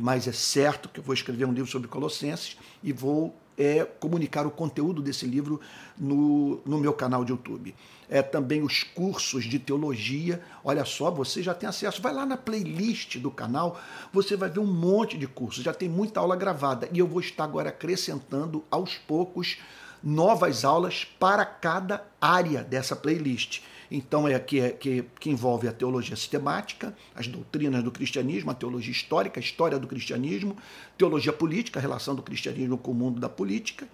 Mas 0.00 0.28
é 0.28 0.32
certo 0.32 0.88
que 0.88 1.00
eu 1.00 1.04
vou 1.04 1.12
escrever 1.12 1.44
um 1.46 1.52
livro 1.52 1.70
sobre 1.70 1.88
Colossenses 1.88 2.56
e 2.82 2.92
vou 2.92 3.36
é 3.56 3.84
comunicar 3.84 4.46
o 4.46 4.50
conteúdo 4.50 5.02
desse 5.02 5.26
livro 5.26 5.60
no, 5.98 6.60
no 6.64 6.78
meu 6.78 6.92
canal 6.92 7.24
de 7.24 7.32
YouTube. 7.32 7.74
É 8.08 8.20
também 8.20 8.62
os 8.62 8.82
cursos 8.82 9.44
de 9.44 9.58
teologia. 9.58 10.42
Olha 10.62 10.84
só, 10.84 11.10
você 11.10 11.42
já 11.42 11.54
tem 11.54 11.68
acesso. 11.68 12.02
Vai 12.02 12.12
lá 12.12 12.26
na 12.26 12.36
playlist 12.36 13.18
do 13.18 13.30
canal, 13.30 13.80
você 14.12 14.36
vai 14.36 14.50
ver 14.50 14.60
um 14.60 14.66
monte 14.66 15.16
de 15.16 15.26
cursos. 15.26 15.64
Já 15.64 15.72
tem 15.72 15.88
muita 15.88 16.20
aula 16.20 16.36
gravada. 16.36 16.88
E 16.92 16.98
eu 16.98 17.06
vou 17.06 17.20
estar 17.20 17.44
agora 17.44 17.70
acrescentando 17.70 18.64
aos 18.70 18.96
poucos 18.96 19.58
novas 20.02 20.64
aulas 20.64 21.04
para 21.18 21.44
cada 21.44 22.04
área 22.20 22.62
dessa 22.62 22.96
playlist. 22.96 23.62
Então 23.94 24.26
é 24.26 24.38
que, 24.38 24.58
é, 24.58 24.70
que, 24.70 25.04
que 25.20 25.28
envolve 25.28 25.68
a 25.68 25.72
teologia 25.72 26.16
sistemática, 26.16 26.96
as 27.14 27.26
doutrinas 27.26 27.84
do 27.84 27.90
cristianismo, 27.90 28.50
a 28.50 28.54
teologia 28.54 28.90
histórica, 28.90 29.38
a 29.38 29.42
história 29.42 29.78
do 29.78 29.86
cristianismo, 29.86 30.56
teologia 30.96 31.32
política, 31.32 31.78
a 31.78 31.82
relação 31.82 32.14
do 32.14 32.22
cristianismo 32.22 32.78
com 32.78 32.90
o 32.90 32.94
mundo 32.94 33.20
da 33.20 33.28
política. 33.28 33.86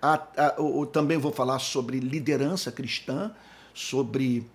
A, 0.00 0.14
a, 0.14 0.62
o, 0.62 0.86
também 0.86 1.18
vou 1.18 1.30
falar 1.30 1.58
sobre 1.58 2.00
liderança 2.00 2.72
cristã, 2.72 3.30
sobre 3.74 4.46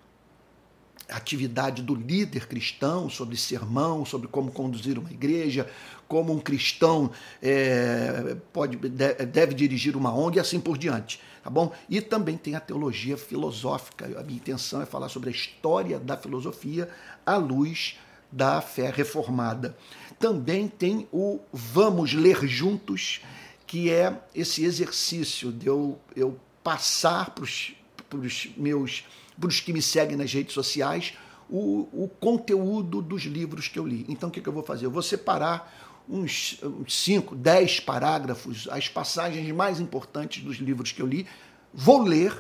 atividade 1.10 1.82
do 1.82 1.96
líder 1.96 2.48
cristão, 2.48 3.10
sobre 3.10 3.38
sermão, 3.38 4.06
sobre 4.06 4.28
como 4.28 4.52
conduzir 4.52 4.98
uma 5.00 5.12
igreja, 5.12 5.70
como 6.08 6.34
um 6.34 6.40
cristão 6.40 7.12
é, 7.42 8.36
pode, 8.52 8.78
deve 8.78 9.54
dirigir 9.54 9.96
uma 9.96 10.14
ONG 10.14 10.38
e 10.38 10.40
assim 10.40 10.60
por 10.60 10.78
diante. 10.78 11.20
Tá 11.44 11.50
bom? 11.50 11.72
E 11.90 12.02
também 12.02 12.38
tem 12.38 12.56
a 12.56 12.60
teologia 12.60 13.16
filosófica. 13.16 14.06
A 14.20 14.24
minha 14.24 14.38
intenção 14.38 14.82
é 14.82 14.86
falar 14.86 15.08
sobre 15.08 15.30
a 15.30 15.32
história 15.32 15.98
da 15.98 16.18
filosofia 16.18 16.90
à 17.26 17.38
luz 17.38 17.98
da 18.30 18.60
fé 18.60 18.92
reformada. 18.94 19.78
Também 20.20 20.68
tem 20.68 21.08
o 21.12 21.40
Vamos 21.54 22.14
Ler 22.14 22.46
Juntos, 22.46 23.22
que 23.66 23.90
é 23.90 24.20
esse 24.36 24.66
exercício 24.66 25.52
de 25.52 25.68
eu, 25.68 25.98
eu 26.16 26.38
passar 26.64 27.30
para 27.30 27.44
os 27.44 28.50
meus 28.58 29.06
para 29.40 29.48
os 29.48 29.60
que 29.60 29.74
me 29.74 29.82
seguem 29.82 30.18
nas 30.18 30.34
redes 30.34 30.54
sociais, 30.54 31.14
o, 31.50 31.88
o, 31.94 32.10
conteúdo 32.20 33.02
dos 33.02 33.24
livros 33.24 33.68
que 33.68 33.80
eu 33.80 33.86
li. 33.86 34.06
Então, 34.10 34.30
o 34.30 34.32
que, 34.32 34.42
que 34.42 34.50
eu 34.50 34.54
vou 34.54 34.64
fazer? 34.64 34.86
Eu 34.86 34.92
vou 34.92 35.02
separar 35.02 36.04
uns 36.10 36.62
5, 36.88 37.36
10 37.36 37.82
parágrafos, 37.82 38.68
as 38.72 38.88
passagens 38.88 39.50
mais 39.54 39.80
importantes 39.80 40.44
dos 40.44 40.58
livros 40.58 40.92
que 40.92 41.02
eu 41.02 41.08
li, 41.08 41.26
vou 41.74 42.02
ler 42.02 42.34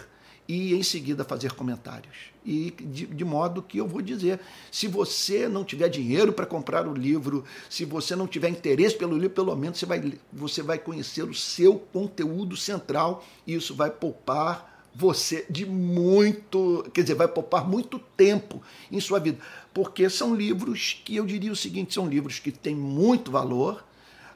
e 0.47 0.73
em 0.73 0.83
seguida 0.83 1.25
fazer 1.25 1.51
comentários. 1.53 2.15
E 2.45 2.71
de, 2.71 3.05
de, 3.05 3.25
modo 3.25 3.61
que 3.61 3.77
eu 3.77 3.87
vou 3.87 4.01
dizer, 4.01 4.39
se 4.71 4.87
você 4.87 5.49
não 5.49 5.65
tiver 5.65 5.89
dinheiro 5.89 6.31
para 6.31 6.45
comprar 6.45 6.87
o 6.87 6.93
livro, 6.93 7.43
se 7.69 7.83
você 7.83 8.15
não 8.15 8.25
tiver 8.25 8.47
interesse 8.47 8.95
pelo 8.95 9.17
livro, 9.17 9.31
pelo 9.31 9.55
menos 9.55 9.77
você 9.77 9.85
vai, 9.85 10.13
você 10.31 10.61
vai 10.61 10.77
conhecer 10.77 11.23
o 11.23 11.33
seu 11.33 11.77
conteúdo 11.77 12.55
central 12.55 13.25
e 13.45 13.55
isso 13.55 13.75
vai 13.75 13.91
poupar 13.91 14.76
você 14.99 15.45
de 15.47 15.63
muito, 15.63 16.83
quer 16.91 17.03
dizer, 17.03 17.13
vai 17.13 17.27
poupar 17.27 17.69
muito 17.69 17.99
tempo 17.99 18.63
em 18.91 18.99
sua 18.99 19.19
vida, 19.19 19.37
porque 19.71 20.09
são 20.09 20.33
livros 20.33 20.99
que 21.05 21.15
eu 21.15 21.23
diria 21.23 21.51
o 21.51 21.55
seguinte, 21.55 21.93
são 21.93 22.09
livros 22.09 22.39
que 22.39 22.51
têm 22.51 22.73
muito 22.73 23.29
valor, 23.29 23.85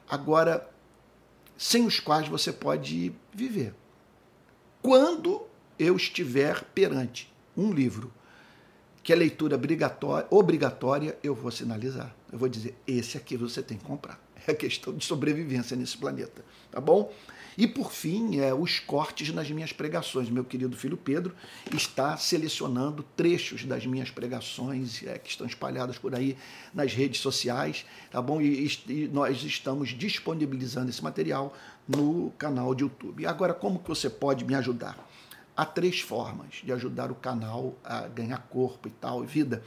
agora 0.08 0.70
sem 1.58 1.84
os 1.84 1.98
quais 1.98 2.28
você 2.28 2.52
pode 2.52 3.12
viver. 3.34 3.74
Quando 4.80 5.42
eu 5.76 5.96
estiver 5.96 6.62
perante 6.72 7.32
um 7.56 7.72
livro 7.72 8.12
que 9.02 9.12
é 9.12 9.16
leitura 9.16 9.56
obrigatória, 9.56 10.28
obrigatória, 10.30 11.18
eu 11.24 11.34
vou 11.34 11.50
sinalizar. 11.50 12.14
Eu 12.32 12.38
vou 12.38 12.48
dizer, 12.48 12.76
esse 12.86 13.16
aqui 13.16 13.36
você 13.36 13.60
tem 13.60 13.76
que 13.76 13.84
comprar. 13.84 14.20
É 14.46 14.54
questão 14.54 14.94
de 14.94 15.04
sobrevivência 15.04 15.76
nesse 15.76 15.96
planeta, 15.96 16.44
tá 16.70 16.80
bom? 16.80 17.12
E 17.56 17.66
por 17.66 17.92
fim, 17.92 18.40
é, 18.40 18.54
os 18.54 18.78
cortes 18.80 19.30
nas 19.32 19.50
minhas 19.50 19.72
pregações. 19.72 20.30
Meu 20.30 20.44
querido 20.44 20.76
filho 20.76 20.96
Pedro 20.96 21.34
está 21.72 22.16
selecionando 22.16 23.02
trechos 23.14 23.64
das 23.64 23.84
minhas 23.84 24.10
pregações 24.10 25.02
é, 25.02 25.18
que 25.18 25.28
estão 25.28 25.46
espalhadas 25.46 25.98
por 25.98 26.14
aí 26.14 26.36
nas 26.72 26.94
redes 26.94 27.20
sociais, 27.20 27.84
tá 28.10 28.22
bom? 28.22 28.40
E, 28.40 28.66
e, 28.88 29.08
nós 29.12 29.42
estamos 29.42 29.90
disponibilizando 29.90 30.88
esse 30.88 31.04
material 31.04 31.54
no 31.86 32.30
canal 32.38 32.74
de 32.74 32.84
YouTube. 32.84 33.26
Agora, 33.26 33.52
como 33.52 33.80
que 33.80 33.88
você 33.88 34.08
pode 34.08 34.44
me 34.44 34.54
ajudar? 34.54 34.96
Há 35.54 35.66
três 35.66 36.00
formas 36.00 36.62
de 36.64 36.72
ajudar 36.72 37.12
o 37.12 37.14
canal 37.14 37.76
a 37.84 38.08
ganhar 38.08 38.38
corpo 38.48 38.88
e 38.88 38.90
tal, 38.92 39.22
e 39.22 39.26
vida. 39.26 39.62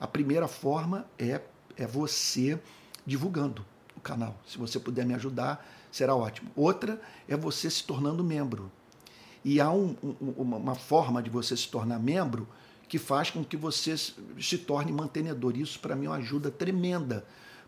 A 0.00 0.06
primeira 0.06 0.48
forma 0.48 1.06
é, 1.18 1.42
é 1.76 1.86
você 1.86 2.58
divulgando 3.04 3.64
canal. 4.06 4.40
Se 4.46 4.56
você 4.56 4.78
puder 4.78 5.04
me 5.04 5.14
ajudar, 5.14 5.66
será 5.90 6.14
ótimo. 6.14 6.50
Outra 6.54 7.00
é 7.26 7.36
você 7.36 7.68
se 7.68 7.82
tornando 7.82 8.22
membro. 8.22 8.70
E 9.44 9.60
há 9.60 9.70
um, 9.70 9.96
um, 10.02 10.42
uma 10.42 10.74
forma 10.76 11.22
de 11.22 11.28
você 11.28 11.56
se 11.56 11.68
tornar 11.68 11.98
membro 11.98 12.46
que 12.88 12.98
faz 12.98 13.30
com 13.30 13.44
que 13.44 13.56
você 13.56 13.96
se 13.96 14.58
torne 14.58 14.92
mantenedor. 14.92 15.56
Isso, 15.56 15.80
para 15.80 15.96
mim, 15.96 16.06
é 16.06 16.10
uma 16.10 16.16
ajuda 16.16 16.50
tremenda, 16.50 17.24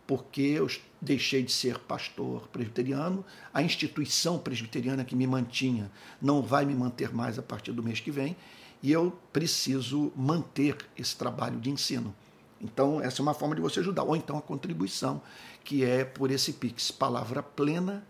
porque 0.07 0.43
eu 0.43 0.69
deixei 1.01 1.43
de 1.43 1.53
ser 1.53 1.79
pastor 1.81 2.49
presbiteriano, 2.49 3.25
a 3.53 3.63
instituição 3.63 4.39
presbiteriana 4.39 5.05
que 5.05 5.17
me 5.17 5.27
mantinha 5.27 5.91
não 6.23 6.41
vai 6.41 6.65
me 6.65 6.75
manter 6.75 7.13
mais 7.13 7.39
a 7.39 7.43
partir 7.43 7.73
do 7.73 7.83
mês 7.83 8.01
que 8.01 8.11
vem, 8.11 8.37
e 8.83 8.93
eu 8.93 9.13
preciso 9.33 10.13
manter 10.17 10.77
esse 10.97 11.17
trabalho 11.17 11.59
de 11.61 11.69
ensino. 11.69 12.15
Então, 12.61 13.01
essa 13.01 13.21
é 13.21 13.23
uma 13.23 13.35
forma 13.35 13.55
de 13.55 13.61
você 13.61 13.81
ajudar. 13.81 14.03
Ou 14.03 14.17
então 14.17 14.37
a 14.37 14.43
contribuição, 14.43 15.23
que 15.65 15.85
é 15.85 16.05
por 16.05 16.31
esse 16.31 16.55
Pix, 16.55 16.91
palavra 16.91 17.43
plena 17.43 18.05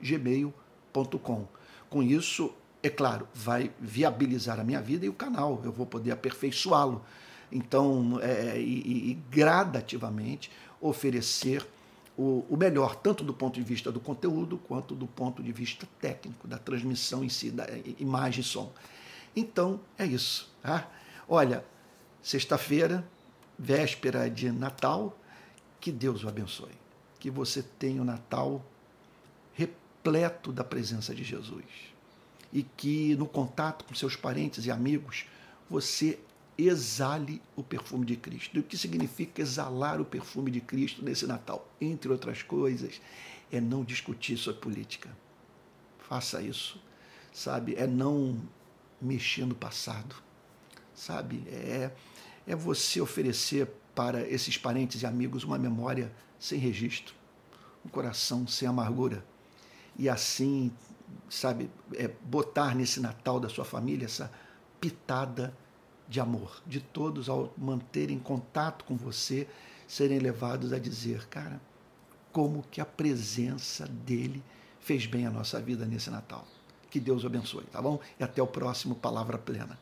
gmail.com. 0.00 1.46
Com 1.88 2.02
isso, 2.02 2.52
é 2.82 2.88
claro, 2.88 3.28
vai 3.34 3.70
viabilizar 3.80 4.60
a 4.60 4.64
minha 4.64 4.80
vida 4.80 5.06
e 5.06 5.08
o 5.08 5.12
canal, 5.12 5.60
eu 5.64 5.72
vou 5.72 5.86
poder 5.86 6.12
aperfeiçoá-lo. 6.12 7.04
Então, 7.50 8.20
é, 8.20 8.60
e, 8.60 9.10
e, 9.10 9.14
gradativamente 9.30 10.50
oferecer 10.80 11.66
o, 12.16 12.44
o, 12.48 12.56
melhor, 12.56 12.94
tanto 12.96 13.24
do 13.24 13.32
ponto 13.32 13.54
de 13.54 13.62
vista 13.62 13.90
do 13.90 13.98
conteúdo, 13.98 14.58
quanto 14.58 14.94
do 14.94 15.06
ponto 15.06 15.42
de 15.42 15.50
vista 15.50 15.88
técnico, 16.00 16.46
da 16.46 16.58
transmissão 16.58 17.24
em 17.24 17.28
si, 17.28 17.50
da 17.50 17.66
imagem 17.98 18.40
e 18.40 18.44
som. 18.44 18.70
Então, 19.34 19.80
é 19.96 20.04
isso. 20.04 20.52
Tá? 20.62 20.88
Olha, 21.28 21.64
sexta-feira, 22.22 23.04
véspera 23.58 24.30
de 24.30 24.50
Natal, 24.50 25.18
que 25.80 25.90
Deus 25.90 26.22
o 26.24 26.28
abençoe. 26.28 26.72
Que 27.18 27.30
você 27.30 27.62
tenha 27.62 28.00
o 28.00 28.04
Natal 28.04 28.64
repleto 29.52 30.52
da 30.52 30.62
presença 30.62 31.14
de 31.14 31.24
Jesus. 31.24 31.64
E 32.52 32.62
que 32.62 33.16
no 33.16 33.26
contato 33.26 33.84
com 33.84 33.94
seus 33.94 34.16
parentes 34.16 34.64
e 34.64 34.70
amigos 34.70 35.26
você 35.68 36.18
exale 36.56 37.40
o 37.54 37.62
perfume 37.62 38.04
de 38.04 38.16
Cristo. 38.16 38.56
E 38.56 38.60
o 38.60 38.62
que 38.62 38.76
significa 38.76 39.40
exalar 39.40 40.00
o 40.00 40.04
perfume 40.04 40.50
de 40.50 40.60
Cristo 40.60 41.04
nesse 41.04 41.26
Natal? 41.26 41.68
Entre 41.80 42.10
outras 42.10 42.42
coisas, 42.42 43.00
é 43.50 43.60
não 43.60 43.84
discutir 43.84 44.36
sobre 44.36 44.60
política. 44.60 45.10
Faça 45.98 46.42
isso, 46.42 46.80
sabe? 47.32 47.74
É 47.76 47.86
não 47.86 48.40
mexer 49.00 49.44
no 49.44 49.54
passado, 49.54 50.16
sabe? 50.94 51.44
É, 51.48 51.92
é 52.48 52.56
você 52.56 53.00
oferecer 53.00 53.68
para 53.94 54.28
esses 54.28 54.58
parentes 54.58 55.02
e 55.02 55.06
amigos 55.06 55.44
uma 55.44 55.58
memória 55.58 56.12
sem 56.38 56.58
registro, 56.58 57.14
um 57.84 57.88
coração 57.88 58.46
sem 58.46 58.66
amargura 58.66 59.24
e 59.98 60.08
assim, 60.08 60.70
sabe, 61.28 61.68
é, 61.94 62.08
botar 62.24 62.74
nesse 62.74 63.00
Natal 63.00 63.40
da 63.40 63.48
sua 63.48 63.64
família 63.64 64.04
essa 64.04 64.30
pitada 64.80 65.52
de 66.08 66.20
amor, 66.20 66.62
de 66.64 66.80
todos 66.80 67.28
ao 67.28 67.52
manterem 67.58 68.18
contato 68.18 68.84
com 68.84 68.96
você, 68.96 69.48
serem 69.86 70.20
levados 70.20 70.72
a 70.72 70.78
dizer, 70.78 71.26
cara, 71.28 71.60
como 72.32 72.64
que 72.70 72.80
a 72.80 72.86
presença 72.86 73.86
dele 73.86 74.42
fez 74.80 75.04
bem 75.04 75.26
a 75.26 75.30
nossa 75.30 75.60
vida 75.60 75.84
nesse 75.84 76.08
Natal. 76.08 76.46
Que 76.88 77.00
Deus 77.00 77.24
abençoe, 77.24 77.64
tá 77.64 77.82
bom? 77.82 78.00
E 78.18 78.22
até 78.22 78.40
o 78.40 78.46
próximo 78.46 78.94
Palavra 78.94 79.36
Plena. 79.36 79.78